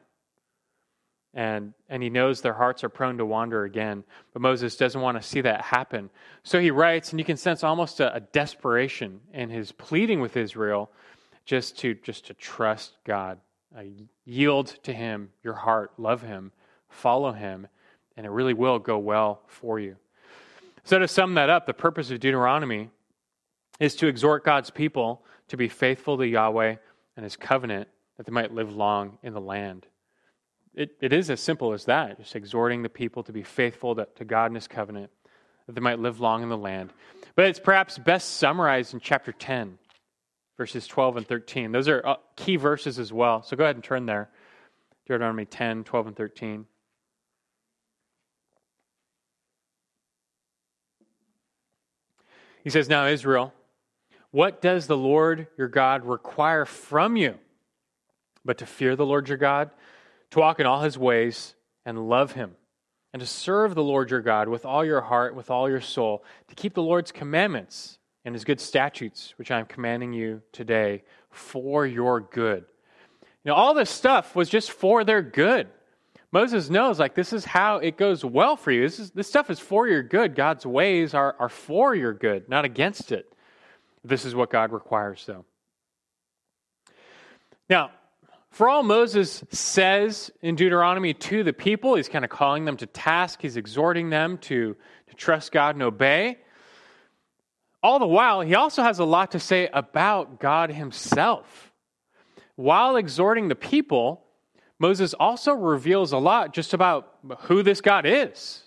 [1.34, 4.02] And, and he knows their hearts are prone to wander again.
[4.32, 6.08] But Moses doesn't want to see that happen.
[6.42, 10.38] So he writes, and you can sense almost a, a desperation in his pleading with
[10.38, 10.90] Israel
[11.44, 13.38] just to, just to trust God.
[13.76, 13.82] Uh,
[14.24, 16.50] yield to him your heart, love him,
[16.88, 17.68] follow him,
[18.16, 19.96] and it really will go well for you.
[20.84, 22.90] So, to sum that up, the purpose of Deuteronomy
[23.78, 26.76] is to exhort God's people to be faithful to Yahweh
[27.16, 29.86] and his covenant that they might live long in the land.
[30.74, 34.06] It, it is as simple as that, just exhorting the people to be faithful to,
[34.16, 35.10] to God and his covenant
[35.66, 36.92] that they might live long in the land.
[37.34, 39.78] But it's perhaps best summarized in chapter 10,
[40.56, 41.72] verses 12 and 13.
[41.72, 43.42] Those are uh, key verses as well.
[43.42, 44.30] So go ahead and turn there.
[45.06, 46.66] Deuteronomy 10, 12, and 13.
[52.64, 53.52] He says, Now, Israel,
[54.30, 57.36] what does the Lord your God require from you?
[58.44, 59.70] But to fear the Lord your God,
[60.30, 62.52] to walk in all his ways, and love him,
[63.12, 66.24] and to serve the Lord your God with all your heart, with all your soul,
[66.48, 71.02] to keep the Lord's commandments and his good statutes, which I am commanding you today
[71.30, 72.64] for your good.
[73.44, 75.68] You know, all this stuff was just for their good.
[76.32, 78.82] Moses knows, like, this is how it goes well for you.
[78.82, 80.36] This, is, this stuff is for your good.
[80.36, 83.32] God's ways are, are for your good, not against it.
[84.04, 85.44] This is what God requires, though.
[87.68, 87.90] Now,
[88.50, 92.86] for all Moses says in Deuteronomy to the people, he's kind of calling them to
[92.86, 94.76] task, he's exhorting them to,
[95.08, 96.38] to trust God and obey.
[97.82, 101.72] All the while, he also has a lot to say about God himself.
[102.56, 104.24] While exhorting the people,
[104.80, 108.62] Moses also reveals a lot just about who this God is.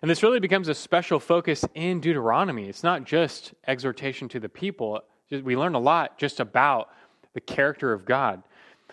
[0.00, 2.66] And this really becomes a special focus in Deuteronomy.
[2.66, 6.88] It's not just exhortation to the people, we learn a lot just about
[7.34, 8.42] the character of God.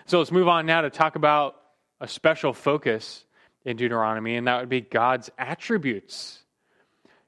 [0.05, 1.55] So let's move on now to talk about
[2.01, 3.23] a special focus
[3.65, 6.43] in Deuteronomy, and that would be God's attributes.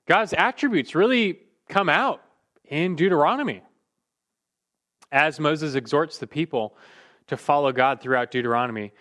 [0.06, 2.22] God's attributes really come out
[2.66, 3.64] in Deuteronomy.
[5.12, 6.76] As Moses exhorts the people
[7.30, 8.92] to follow God throughout Deuteronomy.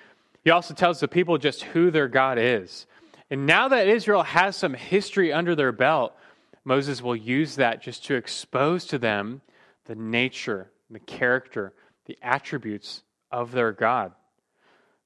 [0.45, 2.87] He also tells the people just who their God is.
[3.31, 6.14] And now that Israel has some history under their belt,
[6.64, 9.43] Moses will use that just to expose to them
[9.87, 11.73] the nature, the character,
[12.07, 14.12] the attributes of their God.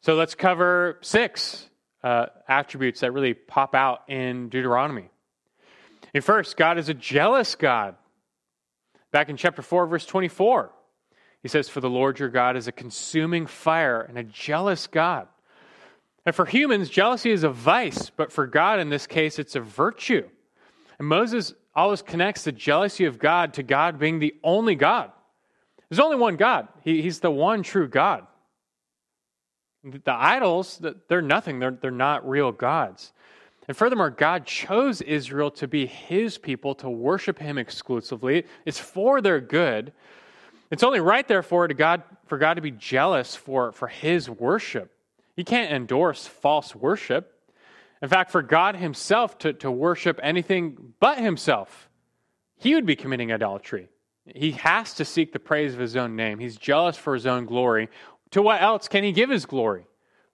[0.00, 1.68] So let's cover six
[2.02, 5.08] uh, attributes that really pop out in Deuteronomy.
[6.14, 7.96] And first, God is a jealous God.
[9.12, 10.72] Back in chapter 4, verse 24,
[11.42, 15.28] he says, For the Lord your God is a consuming fire and a jealous God.
[16.24, 19.60] And for humans, jealousy is a vice, but for God, in this case, it's a
[19.60, 20.28] virtue.
[20.98, 25.10] And Moses always connects the jealousy of God to God being the only God.
[25.88, 28.26] There's only one God, he, He's the one true God.
[29.84, 33.12] The idols, they're nothing, they're, they're not real gods.
[33.66, 38.44] And furthermore, God chose Israel to be his people, to worship him exclusively.
[38.64, 39.92] It's for their good.
[40.72, 44.90] It's only right, therefore, to God, for God to be jealous for, for his worship.
[45.36, 47.38] He can't endorse false worship.
[48.00, 51.90] In fact, for God himself to, to worship anything but himself,
[52.56, 53.90] he would be committing idolatry.
[54.24, 56.38] He has to seek the praise of his own name.
[56.38, 57.90] He's jealous for his own glory.
[58.30, 59.84] To what else can he give his glory?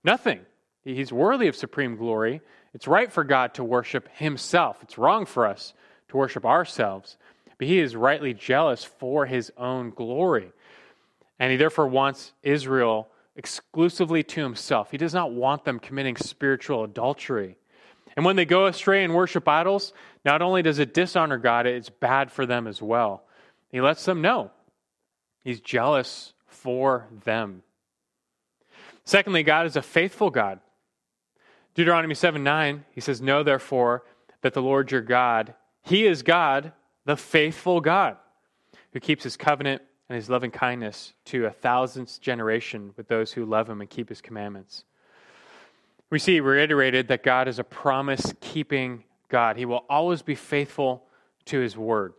[0.04, 0.40] Nothing.
[0.84, 2.42] He's worthy of supreme glory.
[2.74, 4.78] It's right for God to worship himself.
[4.82, 5.74] It's wrong for us
[6.10, 7.18] to worship ourselves.
[7.58, 10.52] But he is rightly jealous for his own glory.
[11.38, 14.90] And he therefore wants Israel exclusively to himself.
[14.90, 17.56] He does not want them committing spiritual adultery.
[18.16, 19.92] And when they go astray and worship idols,
[20.24, 23.22] not only does it dishonor God, it's bad for them as well.
[23.70, 24.50] He lets them know
[25.44, 27.62] he's jealous for them.
[29.04, 30.60] Secondly, God is a faithful God.
[31.74, 34.02] Deuteronomy 7 9, he says, Know therefore
[34.42, 36.72] that the Lord your God, he is God,
[37.08, 38.18] the faithful God,
[38.92, 43.46] who keeps his covenant and his loving kindness to a thousandth generation with those who
[43.46, 44.84] love him and keep his commandments.
[46.10, 49.56] We see reiterated that God is a promise keeping God.
[49.56, 51.02] He will always be faithful
[51.46, 52.12] to his word.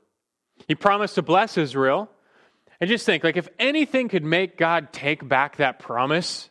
[0.67, 2.10] He promised to bless Israel.
[2.82, 6.49] And just think like if anything could make God take back that promise,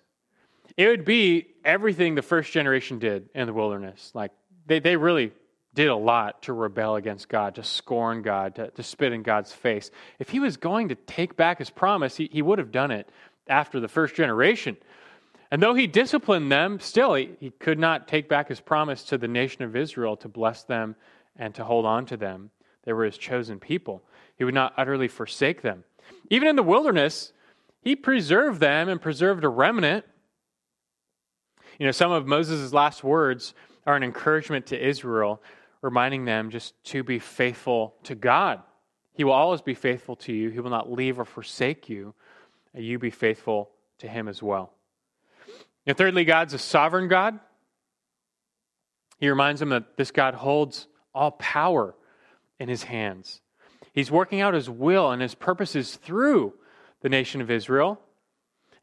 [0.77, 4.13] it would be everything the first generation did in the wilderness.
[4.15, 4.31] Like,
[4.67, 5.33] they, they really
[5.79, 9.53] did a lot to rebel against God, to scorn God, to, to spit in God's
[9.53, 9.93] face.
[10.19, 13.09] If he was going to take back his promise, he, he would have done it
[13.47, 14.77] after the first generation.
[15.53, 19.19] And though he disciplined them, still he, he could not take back his promise to
[19.19, 20.97] the nation of Israel to bless them
[21.37, 22.51] and to hold on to them.
[22.83, 24.03] They were his chosen people.
[24.35, 25.85] He would not utterly forsake them.
[26.29, 27.33] Even in the wilderness,
[27.83, 30.05] he preserved them and preserved a remnant
[31.79, 33.55] you know, some of Moses' last words
[33.87, 35.41] are an encouragement to Israel,
[35.83, 38.63] reminding them just to be faithful to God.
[39.15, 42.15] He will always be faithful to you, He will not leave or forsake you.
[42.75, 44.73] And you be faithful to Him as well.
[45.87, 47.41] And thirdly, God's a sovereign God.
[49.19, 51.95] He reminds them that this God holds all power
[52.61, 53.41] in His hands.
[53.93, 56.55] He's working out His will and His purposes through
[57.01, 58.01] the nation of Israel.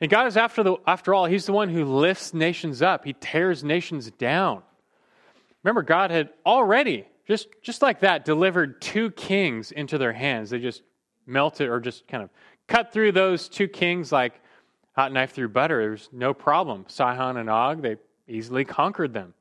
[0.02, 3.14] And God is, after, the, after all, He's the one who lifts nations up, He
[3.14, 4.64] tears nations down.
[5.66, 10.52] Remember, God had already, just, just like that, delivered two kings into their hands.
[10.52, 10.84] They just
[11.26, 12.30] melted or just kind of
[12.68, 14.40] cut through those two kings like
[14.96, 15.82] hot knife through butter.
[15.82, 16.86] There's no problem.
[16.88, 17.98] Sihon and Og, they
[18.28, 19.34] easily conquered them.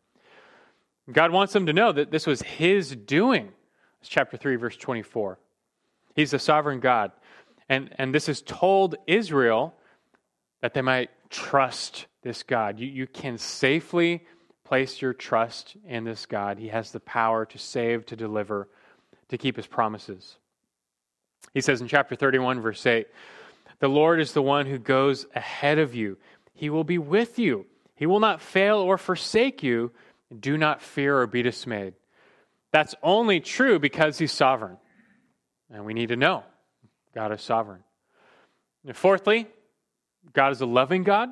[1.12, 3.52] God wants them to know that this was His doing.
[4.00, 5.38] It's chapter 3, verse 24.
[6.16, 7.12] He's the sovereign God.
[7.68, 9.74] And, and this is told Israel
[10.62, 12.80] that they might trust this God.
[12.80, 14.24] You, you can safely
[14.74, 16.58] place your trust in this God.
[16.58, 18.68] He has the power to save, to deliver,
[19.28, 20.34] to keep his promises.
[21.52, 23.06] He says in chapter 31, verse 8,
[23.78, 26.18] The Lord is the one who goes ahead of you.
[26.54, 27.66] He will be with you.
[27.94, 29.92] He will not fail or forsake you.
[30.36, 31.94] Do not fear or be dismayed.
[32.72, 34.78] That's only true because he's sovereign.
[35.70, 36.42] And we need to know
[37.14, 37.84] God is sovereign.
[38.84, 39.46] And fourthly,
[40.32, 41.28] God is a loving God.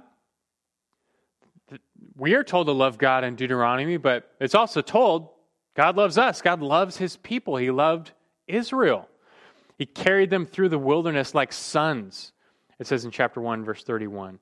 [2.16, 5.30] We are told to love God in Deuteronomy, but it's also told
[5.74, 6.42] God loves us.
[6.42, 7.56] God loves his people.
[7.56, 8.12] He loved
[8.46, 9.08] Israel.
[9.78, 12.32] He carried them through the wilderness like sons.
[12.78, 14.38] It says in chapter 1, verse 31.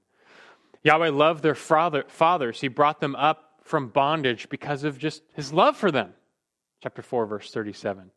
[0.83, 2.61] Yahweh loved their father, fathers.
[2.61, 6.15] He brought them up from bondage because of just his love for them.
[6.83, 8.11] Chapter 4, verse 37.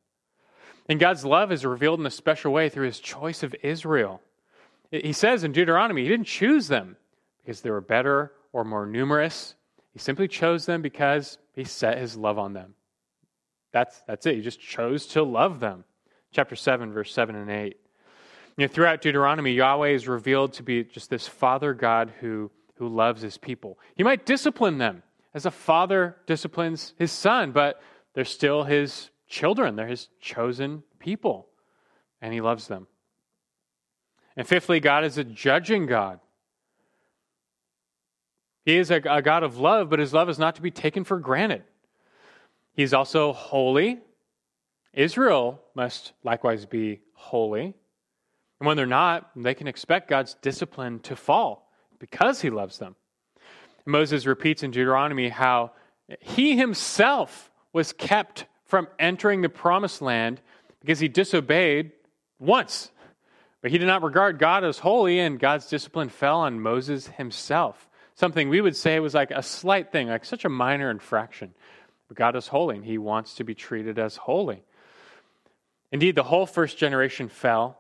[0.90, 4.22] And God's love is revealed in a special way through his choice of Israel.
[4.92, 6.98] He says in Deuteronomy, he didn't choose them
[7.42, 9.56] because they were better or more numerous.
[9.92, 12.76] He simply chose them because he set his love on them.
[13.74, 14.36] That's, that's it.
[14.36, 15.84] He just chose to love them.
[16.32, 17.78] Chapter 7, verse 7 and 8.
[18.58, 22.88] You know, throughout Deuteronomy, Yahweh is revealed to be just this Father God who, who
[22.88, 23.80] loves his people.
[23.96, 27.82] He might discipline them as a father disciplines his son, but
[28.14, 31.48] they're still his children, they're his chosen people,
[32.22, 32.88] and he loves them.
[34.36, 36.20] And fifthly, God is a judging God.
[38.66, 41.04] He is a, a, God of love, but his love is not to be taken
[41.04, 41.64] for granted.
[42.74, 44.00] He's also holy.
[44.94, 47.76] Israel must likewise be holy.
[48.60, 52.96] And when they're not, they can expect God's discipline to fall because he loves them.
[53.86, 55.72] Moses repeats in Deuteronomy how
[56.20, 60.42] he himself was kept from entering the promised land
[60.80, 61.92] because he disobeyed
[62.40, 62.92] once.
[63.62, 67.88] But he did not regard God as holy, and God's discipline fell on Moses himself.
[68.16, 71.54] Something we would say was like a slight thing, like such a minor infraction.
[72.08, 74.64] But God is holy, and he wants to be treated as holy.
[75.92, 77.80] Indeed, the whole first generation fell,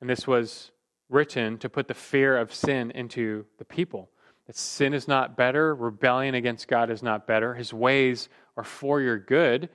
[0.00, 0.70] and this was
[1.08, 4.10] written to put the fear of sin into the people.
[4.46, 7.54] That sin is not better, rebellion against God is not better.
[7.54, 9.70] His ways are for your good.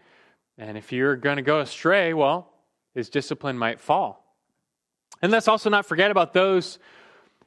[0.57, 2.51] And if you're going to go astray, well,
[2.93, 4.24] his discipline might fall.
[5.22, 6.80] And let's also not forget about those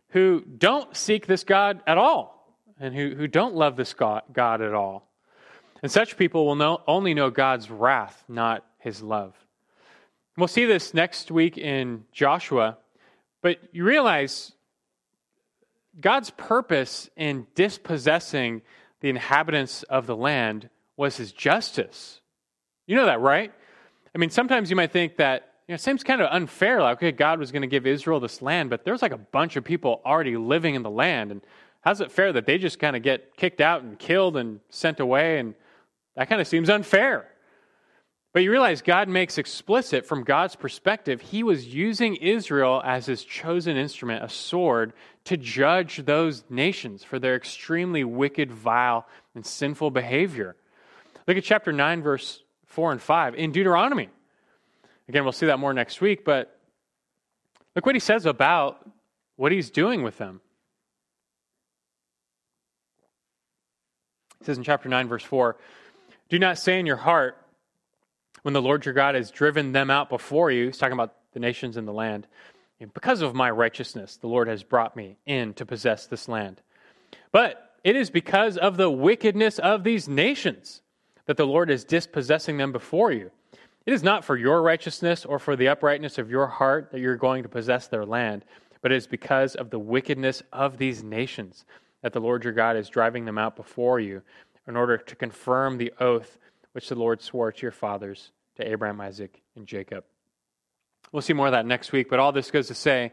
[0.08, 2.41] who don't seek this God at all
[2.82, 5.08] and who, who don't love this God, God at all.
[5.82, 9.34] And such people will know, only know God's wrath, not his love.
[10.36, 12.78] We'll see this next week in Joshua,
[13.40, 14.52] but you realize
[16.00, 18.62] God's purpose in dispossessing
[19.00, 22.20] the inhabitants of the land was his justice.
[22.86, 23.52] You know that, right?
[24.14, 26.82] I mean, sometimes you might think that you know, it seems kind of unfair.
[26.82, 29.56] Like, okay, God was going to give Israel this land, but there's like a bunch
[29.56, 31.30] of people already living in the land.
[31.30, 31.42] And
[31.82, 34.98] how's it fair that they just kind of get kicked out and killed and sent
[34.98, 35.38] away?
[35.38, 35.54] And
[36.16, 37.28] that kind of seems unfair.
[38.32, 43.24] But you realize God makes explicit from God's perspective, He was using Israel as His
[43.24, 49.90] chosen instrument, a sword, to judge those nations for their extremely wicked, vile, and sinful
[49.90, 50.56] behavior.
[51.28, 54.08] Look at chapter 9, verse 4 and 5 in Deuteronomy.
[55.08, 56.58] Again, we'll see that more next week, but
[57.76, 58.88] look what he says about
[59.36, 60.40] what he's doing with them.
[64.42, 65.56] He says in chapter 9, verse 4
[66.28, 67.38] Do not say in your heart,
[68.42, 71.38] when the Lord your God has driven them out before you, he's talking about the
[71.38, 72.26] nations in the land,
[72.92, 76.60] because of my righteousness, the Lord has brought me in to possess this land.
[77.30, 80.82] But it is because of the wickedness of these nations
[81.26, 83.30] that the Lord is dispossessing them before you.
[83.86, 87.14] It is not for your righteousness or for the uprightness of your heart that you're
[87.14, 88.44] going to possess their land,
[88.80, 91.64] but it is because of the wickedness of these nations
[92.02, 94.22] that the Lord your God is driving them out before you
[94.66, 96.38] in order to confirm the oath
[96.72, 100.04] which the Lord swore to your fathers, to Abraham, Isaac, and Jacob.
[101.10, 103.12] We'll see more of that next week, but all this goes to say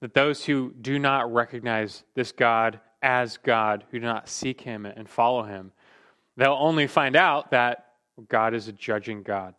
[0.00, 4.86] that those who do not recognize this God as God, who do not seek Him
[4.86, 5.72] and follow Him,
[6.36, 7.86] they'll only find out that
[8.28, 9.54] God is a judging God.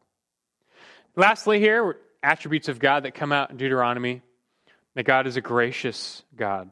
[1.15, 4.21] Lastly, here, attributes of God that come out in Deuteronomy
[4.95, 6.71] that God is a gracious God.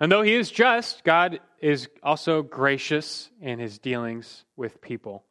[0.00, 5.24] And though He is just, God is also gracious in His dealings with people.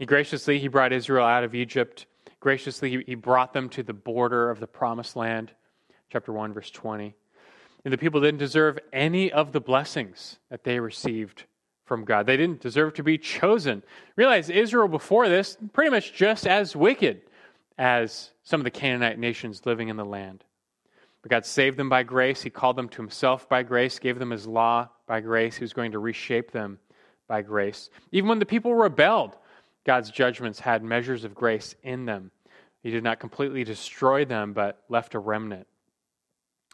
[0.00, 2.06] He graciously he brought Israel out of Egypt.
[2.40, 5.52] Graciously he brought them to the border of the promised land.
[6.10, 7.14] Chapter 1 verse 20.
[7.84, 11.44] And the people didn't deserve any of the blessings that they received
[11.84, 12.24] from God.
[12.24, 13.82] They didn't deserve to be chosen.
[14.16, 17.20] Realize Israel before this pretty much just as wicked
[17.76, 20.44] as some of the Canaanite nations living in the land.
[21.22, 22.42] But God saved them by grace.
[22.42, 25.56] He called them to himself by grace, gave them his law by grace.
[25.56, 26.78] He was going to reshape them
[27.28, 27.90] by grace.
[28.12, 29.36] Even when the people rebelled,
[29.84, 32.30] God's judgments had measures of grace in them.
[32.82, 35.66] He did not completely destroy them, but left a remnant.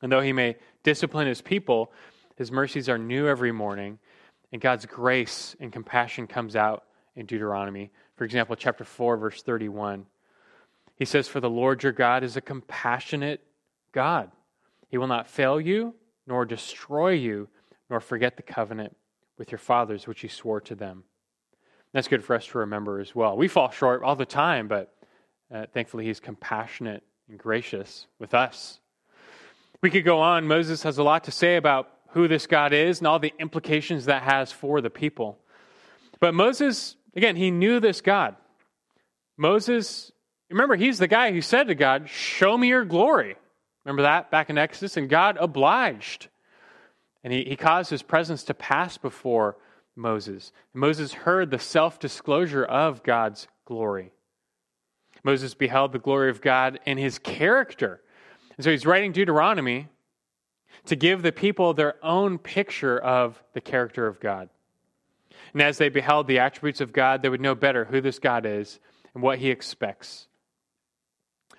[0.03, 1.93] And though he may discipline his people,
[2.37, 3.99] his mercies are new every morning,
[4.53, 6.85] and God's grace and compassion comes out
[7.17, 7.91] in Deuteronomy.
[8.17, 10.07] For example, chapter 4, verse 31.
[10.97, 13.43] He says, For the Lord your God is a compassionate
[13.93, 14.31] God.
[14.89, 15.95] He will not fail you,
[16.27, 17.49] nor destroy you,
[17.91, 18.97] nor forget the covenant
[19.39, 21.05] with your fathers, which he swore to them.
[21.93, 23.37] That's good for us to remember as well.
[23.37, 24.93] We fall short all the time, but
[25.53, 28.81] uh, thankfully, He's compassionate and gracious with us.
[29.83, 30.47] We could go on.
[30.47, 34.07] Moses has a lot to say about who this God is and all the implications
[34.07, 35.39] that has for the people.
[36.19, 38.37] But Moses, again, he knew this God.
[39.37, 40.11] Moses,
[40.51, 43.37] remember, he's the guy who said to God, Show me your glory.
[43.87, 44.97] Remember that back in Exodus?
[44.97, 46.27] And God obliged.
[47.23, 49.57] And he, he caused his presence to pass before
[49.95, 50.51] Moses.
[50.75, 54.11] Moses heard the self disclosure of God's glory.
[55.23, 58.01] Moses beheld the glory of God in his character.
[58.57, 59.87] And so he's writing Deuteronomy
[60.87, 64.49] to give the people their own picture of the character of God.
[65.53, 68.47] And as they beheld the attributes of God, they would know better who this God
[68.47, 68.81] is
[69.15, 70.27] and what he expects.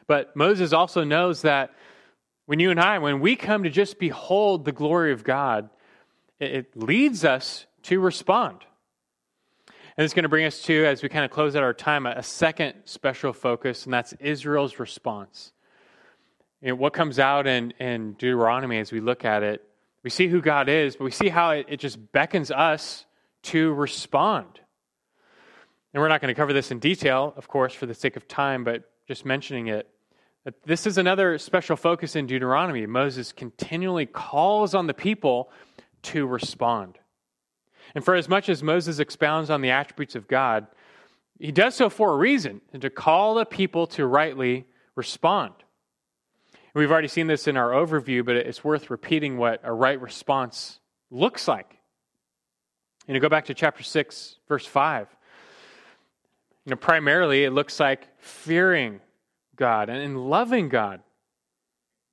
[0.08, 1.72] But Moses also knows that
[2.48, 5.70] when you and I, when we come to just behold the glory of God,
[6.40, 8.64] it leads us to respond.
[9.98, 12.06] And it's going to bring us to, as we kind of close out our time,
[12.06, 15.52] a, second special focus, and that's Israel's response.
[16.62, 19.62] Know, what comes out in, in Deuteronomy as we look at it,
[20.04, 23.06] we see who God is, but we see how it, it just beckons us
[23.44, 24.62] to respond.
[25.94, 28.26] And we're not going to cover this in detail, of course, for the sake of
[28.26, 29.90] time, but just mentioning it.
[30.66, 32.86] This is another special focus in Deuteronomy.
[32.86, 35.50] Moses continually calls on the people
[36.04, 36.98] to respond.
[37.96, 40.68] And for as much as Moses expounds on the attributes of God,
[41.40, 45.54] he does so for a reason, and to call the people to rightly respond.
[46.74, 50.80] We've already seen this in our overview, but it's worth repeating what a right response
[51.10, 51.78] looks like.
[53.08, 55.08] You know, go back to chapter 6, verse 5.
[56.66, 59.00] You know, primarily it looks like fearing
[59.58, 61.02] God and in loving God.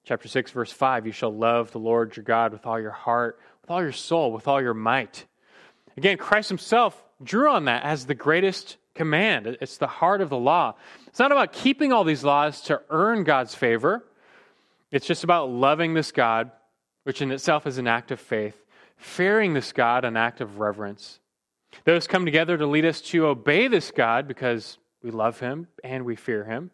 [0.05, 3.39] Chapter 6, verse 5 You shall love the Lord your God with all your heart,
[3.63, 5.27] with all your soul, with all your might.
[5.97, 9.47] Again, Christ himself drew on that as the greatest command.
[9.61, 10.75] It's the heart of the law.
[11.07, 14.05] It's not about keeping all these laws to earn God's favor,
[14.91, 16.53] it's just about loving this God,
[17.03, 18.57] which in itself is an act of faith,
[18.97, 21.19] fearing this God, an act of reverence.
[21.85, 26.05] Those come together to lead us to obey this God because we love him and
[26.05, 26.71] we fear him.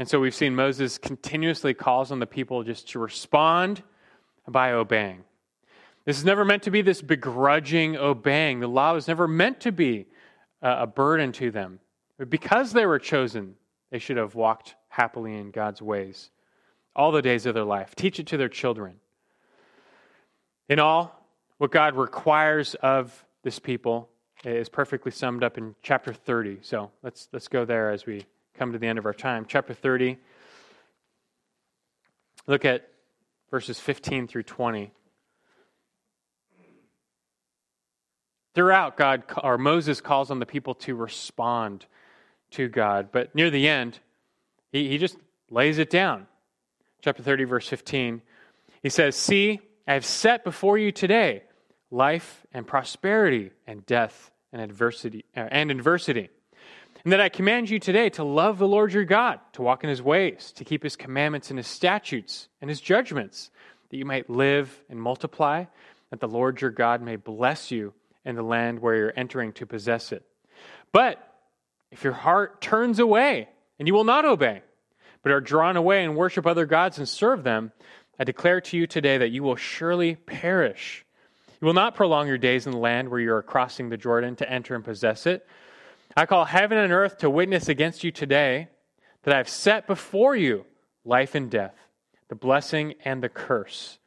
[0.00, 3.82] And so we've seen Moses continuously calls on the people just to respond
[4.48, 5.24] by obeying.
[6.06, 8.60] This is never meant to be this begrudging obeying.
[8.60, 10.06] The law was never meant to be
[10.62, 11.80] a burden to them.
[12.16, 13.56] But because they were chosen,
[13.90, 16.30] they should have walked happily in God's ways
[16.96, 17.94] all the days of their life.
[17.94, 18.94] Teach it to their children.
[20.70, 21.26] In all,
[21.58, 24.08] what God requires of this people
[24.46, 26.60] is perfectly summed up in chapter 30.
[26.62, 28.24] So let's, let's go there as we
[28.60, 29.46] come to the end of our time.
[29.48, 30.18] Chapter 30.
[32.46, 32.86] Look at
[33.50, 34.92] verses 15 through 20.
[38.54, 41.86] Throughout, God or Moses calls on the people to respond
[42.50, 43.98] to God, but near the end,
[44.72, 45.16] he, he just
[45.48, 46.26] lays it down.
[47.00, 48.20] Chapter 30, verse 15.
[48.82, 51.44] He says, See, I have set before you today
[51.90, 56.28] life and prosperity and death and adversity uh, and adversity.
[57.04, 59.90] And that I command you today to love the Lord your God, to walk in
[59.90, 63.50] his ways, to keep his commandments and his statutes and his judgments,
[63.88, 65.64] that you might live and multiply,
[66.10, 67.94] that the Lord your God may bless you
[68.24, 70.22] in the land where you're entering to possess it.
[70.92, 71.26] But
[71.90, 73.48] if your heart turns away
[73.78, 74.62] and you will not obey,
[75.22, 77.72] but are drawn away and worship other gods and serve them,
[78.18, 81.06] I declare to you today that you will surely perish.
[81.60, 84.36] You will not prolong your days in the land where you are crossing the Jordan
[84.36, 85.46] to enter and possess it.
[86.16, 88.68] I call heaven and earth to witness against you today
[89.22, 90.64] that I have set before you
[91.04, 91.74] life and death,
[92.28, 93.98] the blessing and the curse.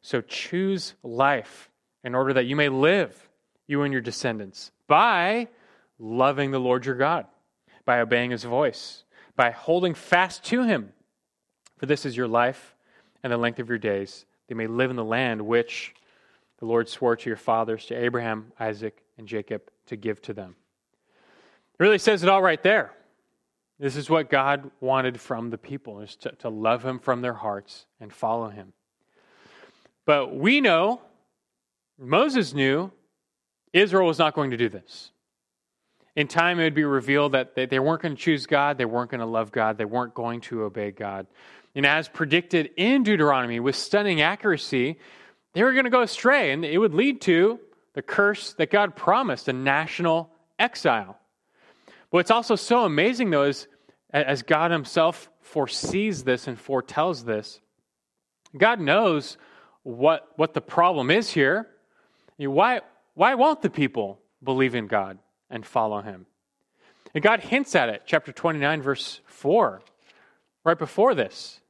[0.00, 1.70] So choose life
[2.02, 3.28] in order that you may live
[3.68, 5.48] you and your descendants, by
[5.98, 7.26] loving the Lord your God,
[7.84, 9.04] by obeying his voice,
[9.36, 10.92] by holding fast to him.
[11.78, 12.74] For this is your life
[13.22, 14.26] and the length of your days.
[14.48, 15.94] They may live in the land which
[16.58, 20.56] the Lord swore to your fathers, to Abraham, Isaac, and Jacob, to give to them.
[21.78, 22.92] It really says it all right there.
[23.78, 27.32] This is what God wanted from the people, is to, to love him from their
[27.32, 28.72] hearts and follow him.
[30.04, 31.00] But we know,
[31.98, 32.92] Moses knew,
[33.72, 35.10] Israel was not going to do this.
[36.14, 39.10] In time, it would be revealed that they weren't going to choose God, they weren't
[39.10, 41.26] going to love God, they weren't going to obey God.
[41.74, 44.98] And as predicted in Deuteronomy with stunning accuracy,
[45.54, 47.58] they were going to go astray, and it would lead to
[47.94, 51.18] the curse that God promised a national exile.
[52.12, 53.66] What's also so amazing, though, is
[54.12, 57.58] as God Himself foresees this and foretells this,
[58.54, 59.38] God knows
[59.82, 61.68] what, what the problem is here.
[62.36, 62.82] Why,
[63.14, 66.26] why won't the people believe in God and follow him?
[67.14, 69.80] And God hints at it, chapter 29, verse 4,
[70.64, 71.60] right before this.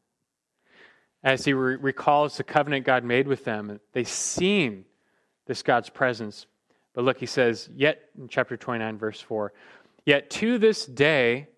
[1.22, 4.86] As he re- recalls the covenant God made with them, they've seen
[5.46, 6.46] this God's presence.
[6.94, 9.52] But look, he says, yet in chapter 29, verse 4,
[10.04, 11.48] yet to this day,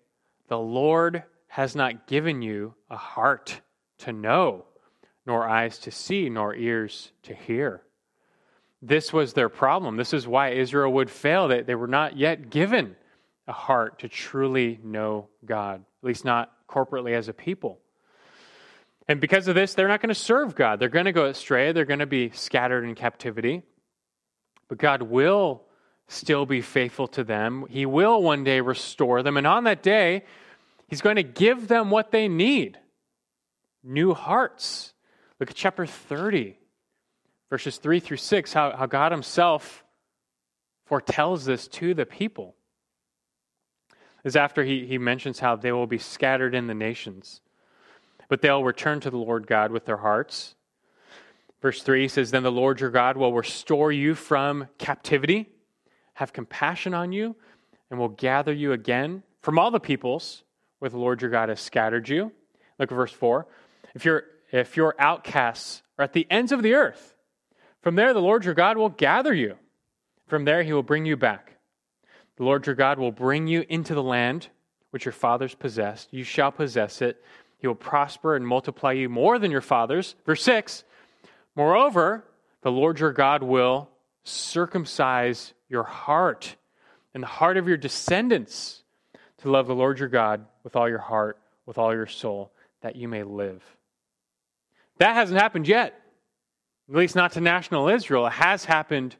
[0.47, 3.61] the Lord has not given you a heart
[3.99, 4.65] to know,
[5.25, 7.81] nor eyes to see, nor ears to hear
[8.87, 9.97] this was their problem.
[9.97, 11.47] This is why Israel would fail.
[11.47, 12.95] They, they were not yet given
[13.47, 17.79] a heart to truly know God, at least not corporately as a people.
[19.07, 20.79] And because of this, they're not going to serve God.
[20.79, 21.71] They're going to go astray.
[21.71, 23.63] They're going to be scattered in captivity.
[24.67, 25.63] But God will
[26.07, 27.65] still be faithful to them.
[27.69, 29.37] He will one day restore them.
[29.37, 30.23] And on that day,
[30.87, 32.77] He's going to give them what they need
[33.83, 34.93] new hearts.
[35.39, 36.57] Look at chapter 30,
[37.49, 39.83] verses 3 through 6, how, how God Himself
[40.85, 42.55] foretells this to the people.
[44.23, 47.41] Is after he, he mentions how they will be scattered in the nations,
[48.27, 50.55] but they'll return to the Lord God with their hearts.
[51.61, 55.47] Verse 3 says, Then the Lord your God will restore you from captivity,
[56.15, 57.35] have compassion on you,
[57.89, 60.43] and will gather you again from all the peoples
[60.79, 62.31] where the Lord your God has scattered you.
[62.79, 63.47] Look at verse 4.
[63.93, 67.15] If, you if your outcasts are at the ends of the earth,
[67.81, 69.55] from there the Lord your God will gather you.
[70.27, 71.57] From there he will bring you back.
[72.37, 74.47] The Lord your God will bring you into the land
[74.89, 76.09] which your fathers possessed.
[76.11, 77.23] You shall possess it.
[77.57, 80.15] He will prosper and multiply you more than your fathers.
[80.25, 80.83] Verse 6
[81.55, 82.25] Moreover,
[82.61, 83.89] the Lord your God will
[84.23, 86.55] circumcise your heart
[87.13, 88.83] and the heart of your descendants
[89.39, 92.51] to love the Lord your God with all your heart, with all your soul,
[92.81, 93.63] that you may live.
[94.97, 95.99] That hasn't happened yet,
[96.89, 98.27] at least not to national Israel.
[98.27, 99.15] It has happened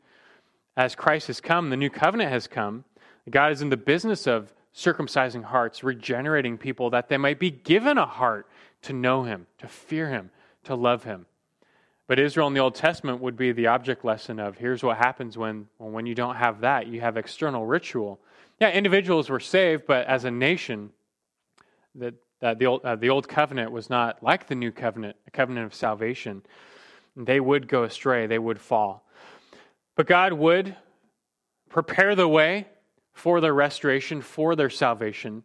[0.78, 2.84] as Christ has come, the new covenant has come.
[3.30, 7.98] God is in the business of circumcising hearts, regenerating people that they might be given
[7.98, 8.48] a heart
[8.84, 10.32] to know Him, to fear Him,
[10.66, 11.26] to love Him.
[12.08, 15.38] But Israel in the Old Testament would be the object lesson of here's what happens
[15.38, 16.88] when, when you don't have that.
[16.88, 18.20] You have external ritual.
[18.60, 20.91] Yeah, individuals were saved, but as a nation,
[21.95, 25.32] that uh, the, old, uh, the old covenant was not like the new covenant, a
[25.32, 26.43] covenant of salvation.
[27.16, 29.03] They would go astray, they would fall.
[29.95, 30.76] But God would
[31.70, 32.68] prepare the way
[33.14, 35.43] for their restoration, for their salvation.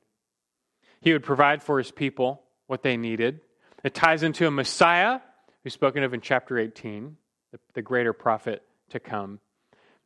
[1.00, 3.40] He would provide for his people what they needed.
[3.82, 5.20] It ties into a Messiah
[5.62, 7.16] who's spoken of in chapter 18,
[7.52, 9.40] the, the greater prophet to come.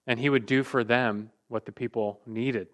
[0.06, 2.68] And he would do for them what the people needed.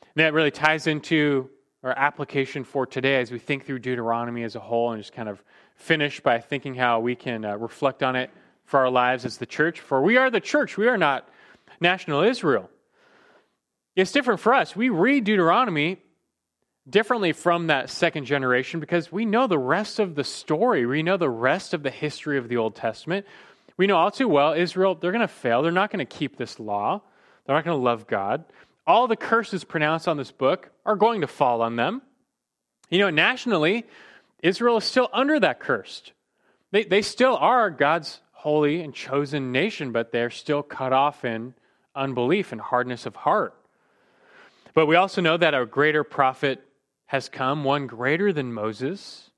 [0.00, 1.50] And that really ties into
[1.82, 5.28] our application for today as we think through Deuteronomy as a whole and just kind
[5.28, 5.42] of
[5.76, 8.30] finish by thinking how we can uh, reflect on it
[8.64, 9.80] for our lives as the church.
[9.80, 11.28] For we are the church, we are not
[11.80, 12.68] national Israel.
[13.96, 14.76] It's different for us.
[14.76, 15.98] We read Deuteronomy
[16.88, 20.86] differently from that second generation because we know the rest of the story.
[20.86, 23.26] We know the rest of the history of the Old Testament.
[23.76, 25.62] We know all too well Israel, they're going to fail.
[25.62, 27.02] They're not going to keep this law.
[27.44, 28.44] They're not going to love God
[28.90, 32.02] all the curses pronounced on this book are going to fall on them.
[32.90, 33.86] You know, nationally,
[34.42, 36.02] Israel is still under that curse.
[36.72, 41.54] They, they still are God's holy and chosen nation, but they're still cut off in
[41.94, 43.54] unbelief and hardness of heart.
[44.74, 46.60] But we also know that a greater prophet
[47.10, 49.30] has come, one greater than Moses,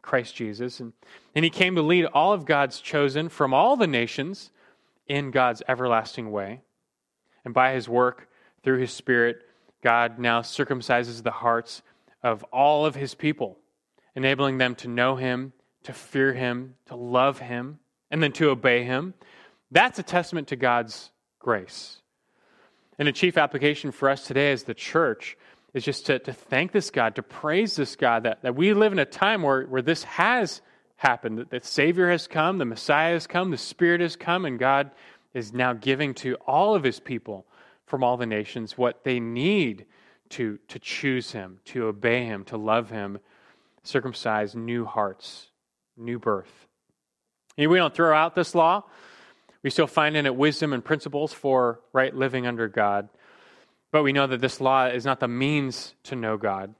[0.00, 0.78] Christ Jesus.
[0.78, 0.92] And,
[1.34, 4.52] and he came to lead all of God's chosen from all the nations
[5.08, 6.60] in God's everlasting way.
[7.44, 8.28] And by his work,
[8.62, 9.42] through his Spirit,
[9.82, 11.82] God now circumcises the hearts
[12.22, 13.58] of all of his people,
[14.14, 15.52] enabling them to know him,
[15.82, 19.14] to fear him, to love him, and then to obey him.
[19.72, 21.10] That's a testament to God's
[21.40, 22.02] grace.
[23.00, 25.36] And a chief application for us today as the church
[25.76, 28.92] is just to, to thank this God, to praise this God, that, that we live
[28.92, 30.62] in a time where, where this has
[30.96, 34.58] happened, that the Savior has come, the Messiah has come, the Spirit has come, and
[34.58, 34.90] God
[35.34, 37.44] is now giving to all of his people
[37.84, 39.84] from all the nations what they need
[40.30, 43.18] to, to choose him, to obey him, to love him,
[43.82, 45.48] circumcise new hearts,
[45.94, 46.66] new birth.
[47.58, 48.84] And we don't throw out this law.
[49.62, 53.10] We still find in it wisdom and principles for right living under God.
[53.96, 56.74] But we know that this law is not the means to know God.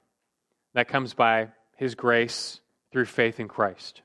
[0.75, 1.49] That comes by
[1.79, 2.61] his grace
[2.93, 4.03] through faith in Christ.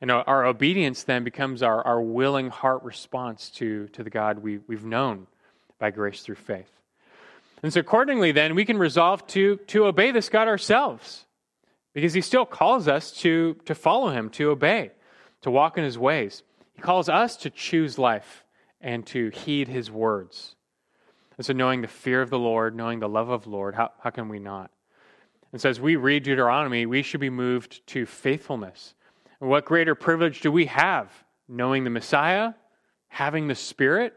[0.00, 4.56] And our obedience then becomes our, our willing heart response to, to the God we,
[4.66, 5.26] we've known
[5.78, 6.70] by grace through faith.
[7.62, 11.26] And so, accordingly, then, we can resolve to, to obey this God ourselves
[11.92, 14.92] because he still calls us to, to follow him, to obey,
[15.42, 16.42] to walk in his ways.
[16.72, 18.46] He calls us to choose life
[18.80, 20.56] and to heed his words.
[21.36, 23.90] And so, knowing the fear of the Lord, knowing the love of the Lord, how,
[24.00, 24.70] how can we not?
[25.52, 28.94] And so, as we read Deuteronomy, we should be moved to faithfulness.
[29.40, 31.10] And what greater privilege do we have?
[31.48, 32.54] Knowing the Messiah,
[33.08, 34.14] having the Spirit,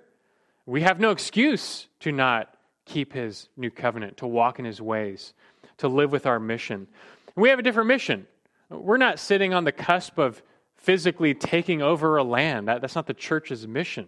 [0.65, 2.53] we have no excuse to not
[2.85, 5.33] keep his new covenant, to walk in his ways,
[5.77, 6.87] to live with our mission.
[7.35, 8.27] And we have a different mission.
[8.69, 10.41] We're not sitting on the cusp of
[10.75, 12.67] physically taking over a land.
[12.67, 14.07] That, that's not the church's mission.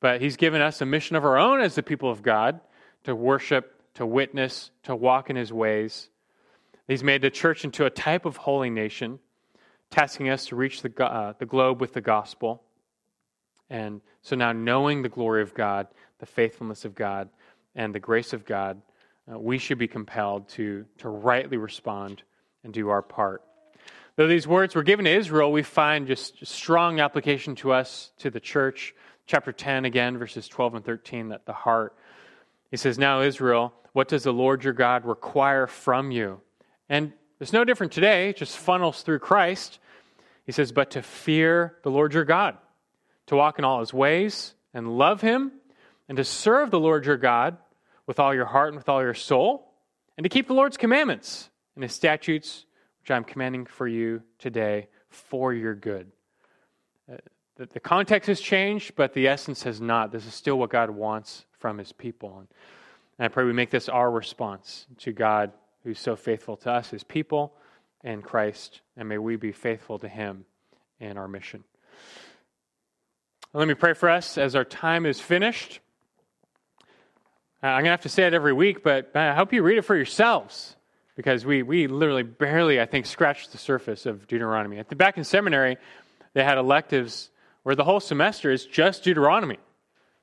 [0.00, 2.60] But he's given us a mission of our own as the people of God
[3.04, 6.08] to worship, to witness, to walk in his ways.
[6.86, 9.18] He's made the church into a type of holy nation,
[9.90, 12.62] tasking us to reach the, uh, the globe with the gospel.
[13.70, 15.88] And so now, knowing the glory of God,
[16.18, 17.28] the faithfulness of God,
[17.74, 18.80] and the grace of God,
[19.30, 22.22] uh, we should be compelled to, to rightly respond
[22.64, 23.42] and do our part.
[24.16, 28.30] Though these words were given to Israel, we find just strong application to us, to
[28.30, 28.94] the church.
[29.28, 31.94] Chapter 10, again, verses 12 and 13, that the heart.
[32.70, 36.40] He says, Now, Israel, what does the Lord your God require from you?
[36.88, 39.80] And it's no different today, it just funnels through Christ.
[40.46, 42.56] He says, But to fear the Lord your God,
[43.26, 45.52] to walk in all his ways and love him,
[46.08, 47.58] and to serve the Lord your God
[48.06, 49.74] with all your heart and with all your soul,
[50.16, 52.64] and to keep the Lord's commandments and his statutes,
[53.02, 56.10] which I'm commanding for you today for your good.
[57.60, 60.12] Uh, the, context has changed, but the essence has not.
[60.12, 62.38] This is still what God wants from his people.
[62.38, 62.48] And,
[63.18, 65.52] I pray we make this our response to God
[65.82, 67.52] who's so faithful to us, his people,
[68.04, 70.44] and Christ, and may we be faithful to him
[71.00, 71.64] in our mission.
[73.52, 75.80] Let me pray for us as our time is finished.
[77.62, 79.78] Uh, I'm going to have to say it every week, but I hope you read
[79.78, 80.76] it for yourselves
[81.16, 84.78] because we, we literally barely, I think, scratched the surface of Deuteronomy.
[84.78, 85.76] At the, back in seminary,
[86.34, 87.30] they had electives
[87.68, 89.58] where the whole semester is just Deuteronomy.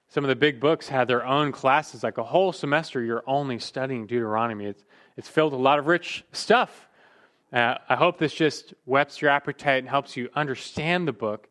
[0.08, 3.60] Some of the big books had their own classes, like a whole semester, you're only
[3.60, 4.66] studying Deuteronomy.
[4.66, 4.84] It's,
[5.16, 6.88] it's filled with a lot of rich stuff.
[7.54, 11.48] Uh, I hope this just whets your appetite and helps you understand the book.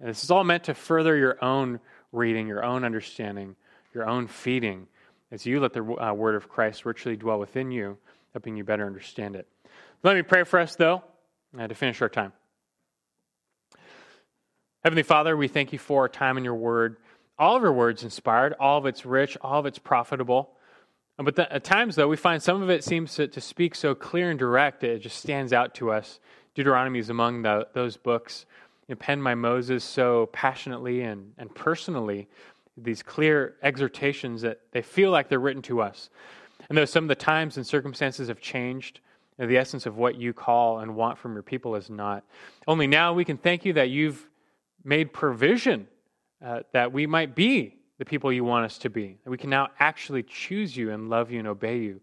[0.00, 1.78] And this is all meant to further your own
[2.10, 3.54] reading, your own understanding,
[3.94, 4.88] your own feeding,
[5.30, 7.98] as you let the uh, word of Christ richly dwell within you,
[8.32, 9.46] helping you better understand it.
[10.02, 11.04] Let me pray for us, though,
[11.56, 12.32] uh, to finish our time.
[14.86, 16.98] Heavenly Father, we thank you for our time in your word.
[17.40, 20.50] All of your words inspired, all of it's rich, all of it's profitable.
[21.18, 23.74] Uh, but the, at times, though, we find some of it seems to, to, speak
[23.74, 26.20] so clear and direct, that it just stands out to us.
[26.54, 28.46] Deuteronomy is among the, those books
[28.86, 32.28] you know, penned by Moses so passionately and, and personally,
[32.76, 36.10] these clear exhortations that they feel like they're written to us.
[36.68, 39.00] And though some of the times and circumstances have changed,
[39.36, 42.22] you know, the essence of what you call and want from your people is not.
[42.68, 44.28] Only now we can thank you that you've
[44.86, 45.88] made provision
[46.44, 49.18] uh, that we might be the people you want us to be.
[49.24, 52.00] And we can now actually choose you and love you and obey you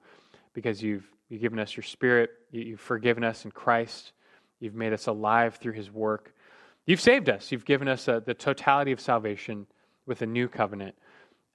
[0.53, 4.11] because you've, you've given us your spirit, you've forgiven us in Christ,
[4.59, 6.33] you've made us alive through his work.
[6.85, 9.67] You've saved us, you've given us uh, the totality of salvation
[10.05, 10.95] with a new covenant.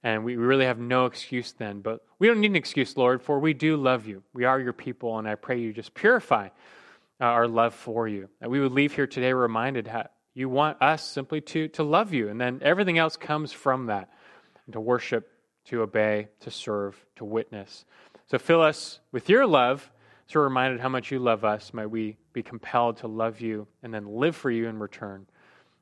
[0.01, 1.81] And we really have no excuse then.
[1.81, 4.23] But we don't need an excuse, Lord, for we do love you.
[4.33, 6.47] We are your people, and I pray you just purify
[7.19, 8.29] uh, our love for you.
[8.39, 12.13] That we would leave here today reminded how you want us simply to, to love
[12.13, 14.09] you, and then everything else comes from that
[14.71, 15.31] to worship,
[15.65, 17.85] to obey, to serve, to witness.
[18.27, 19.89] So fill us with your love.
[20.27, 21.73] So we're reminded how much you love us.
[21.73, 25.25] Might we be compelled to love you and then live for you in return,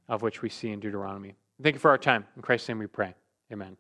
[0.08, 1.36] of which we see in Deuteronomy.
[1.62, 2.26] Thank you for our time.
[2.36, 3.14] In Christ's name we pray.
[3.52, 3.78] Amen.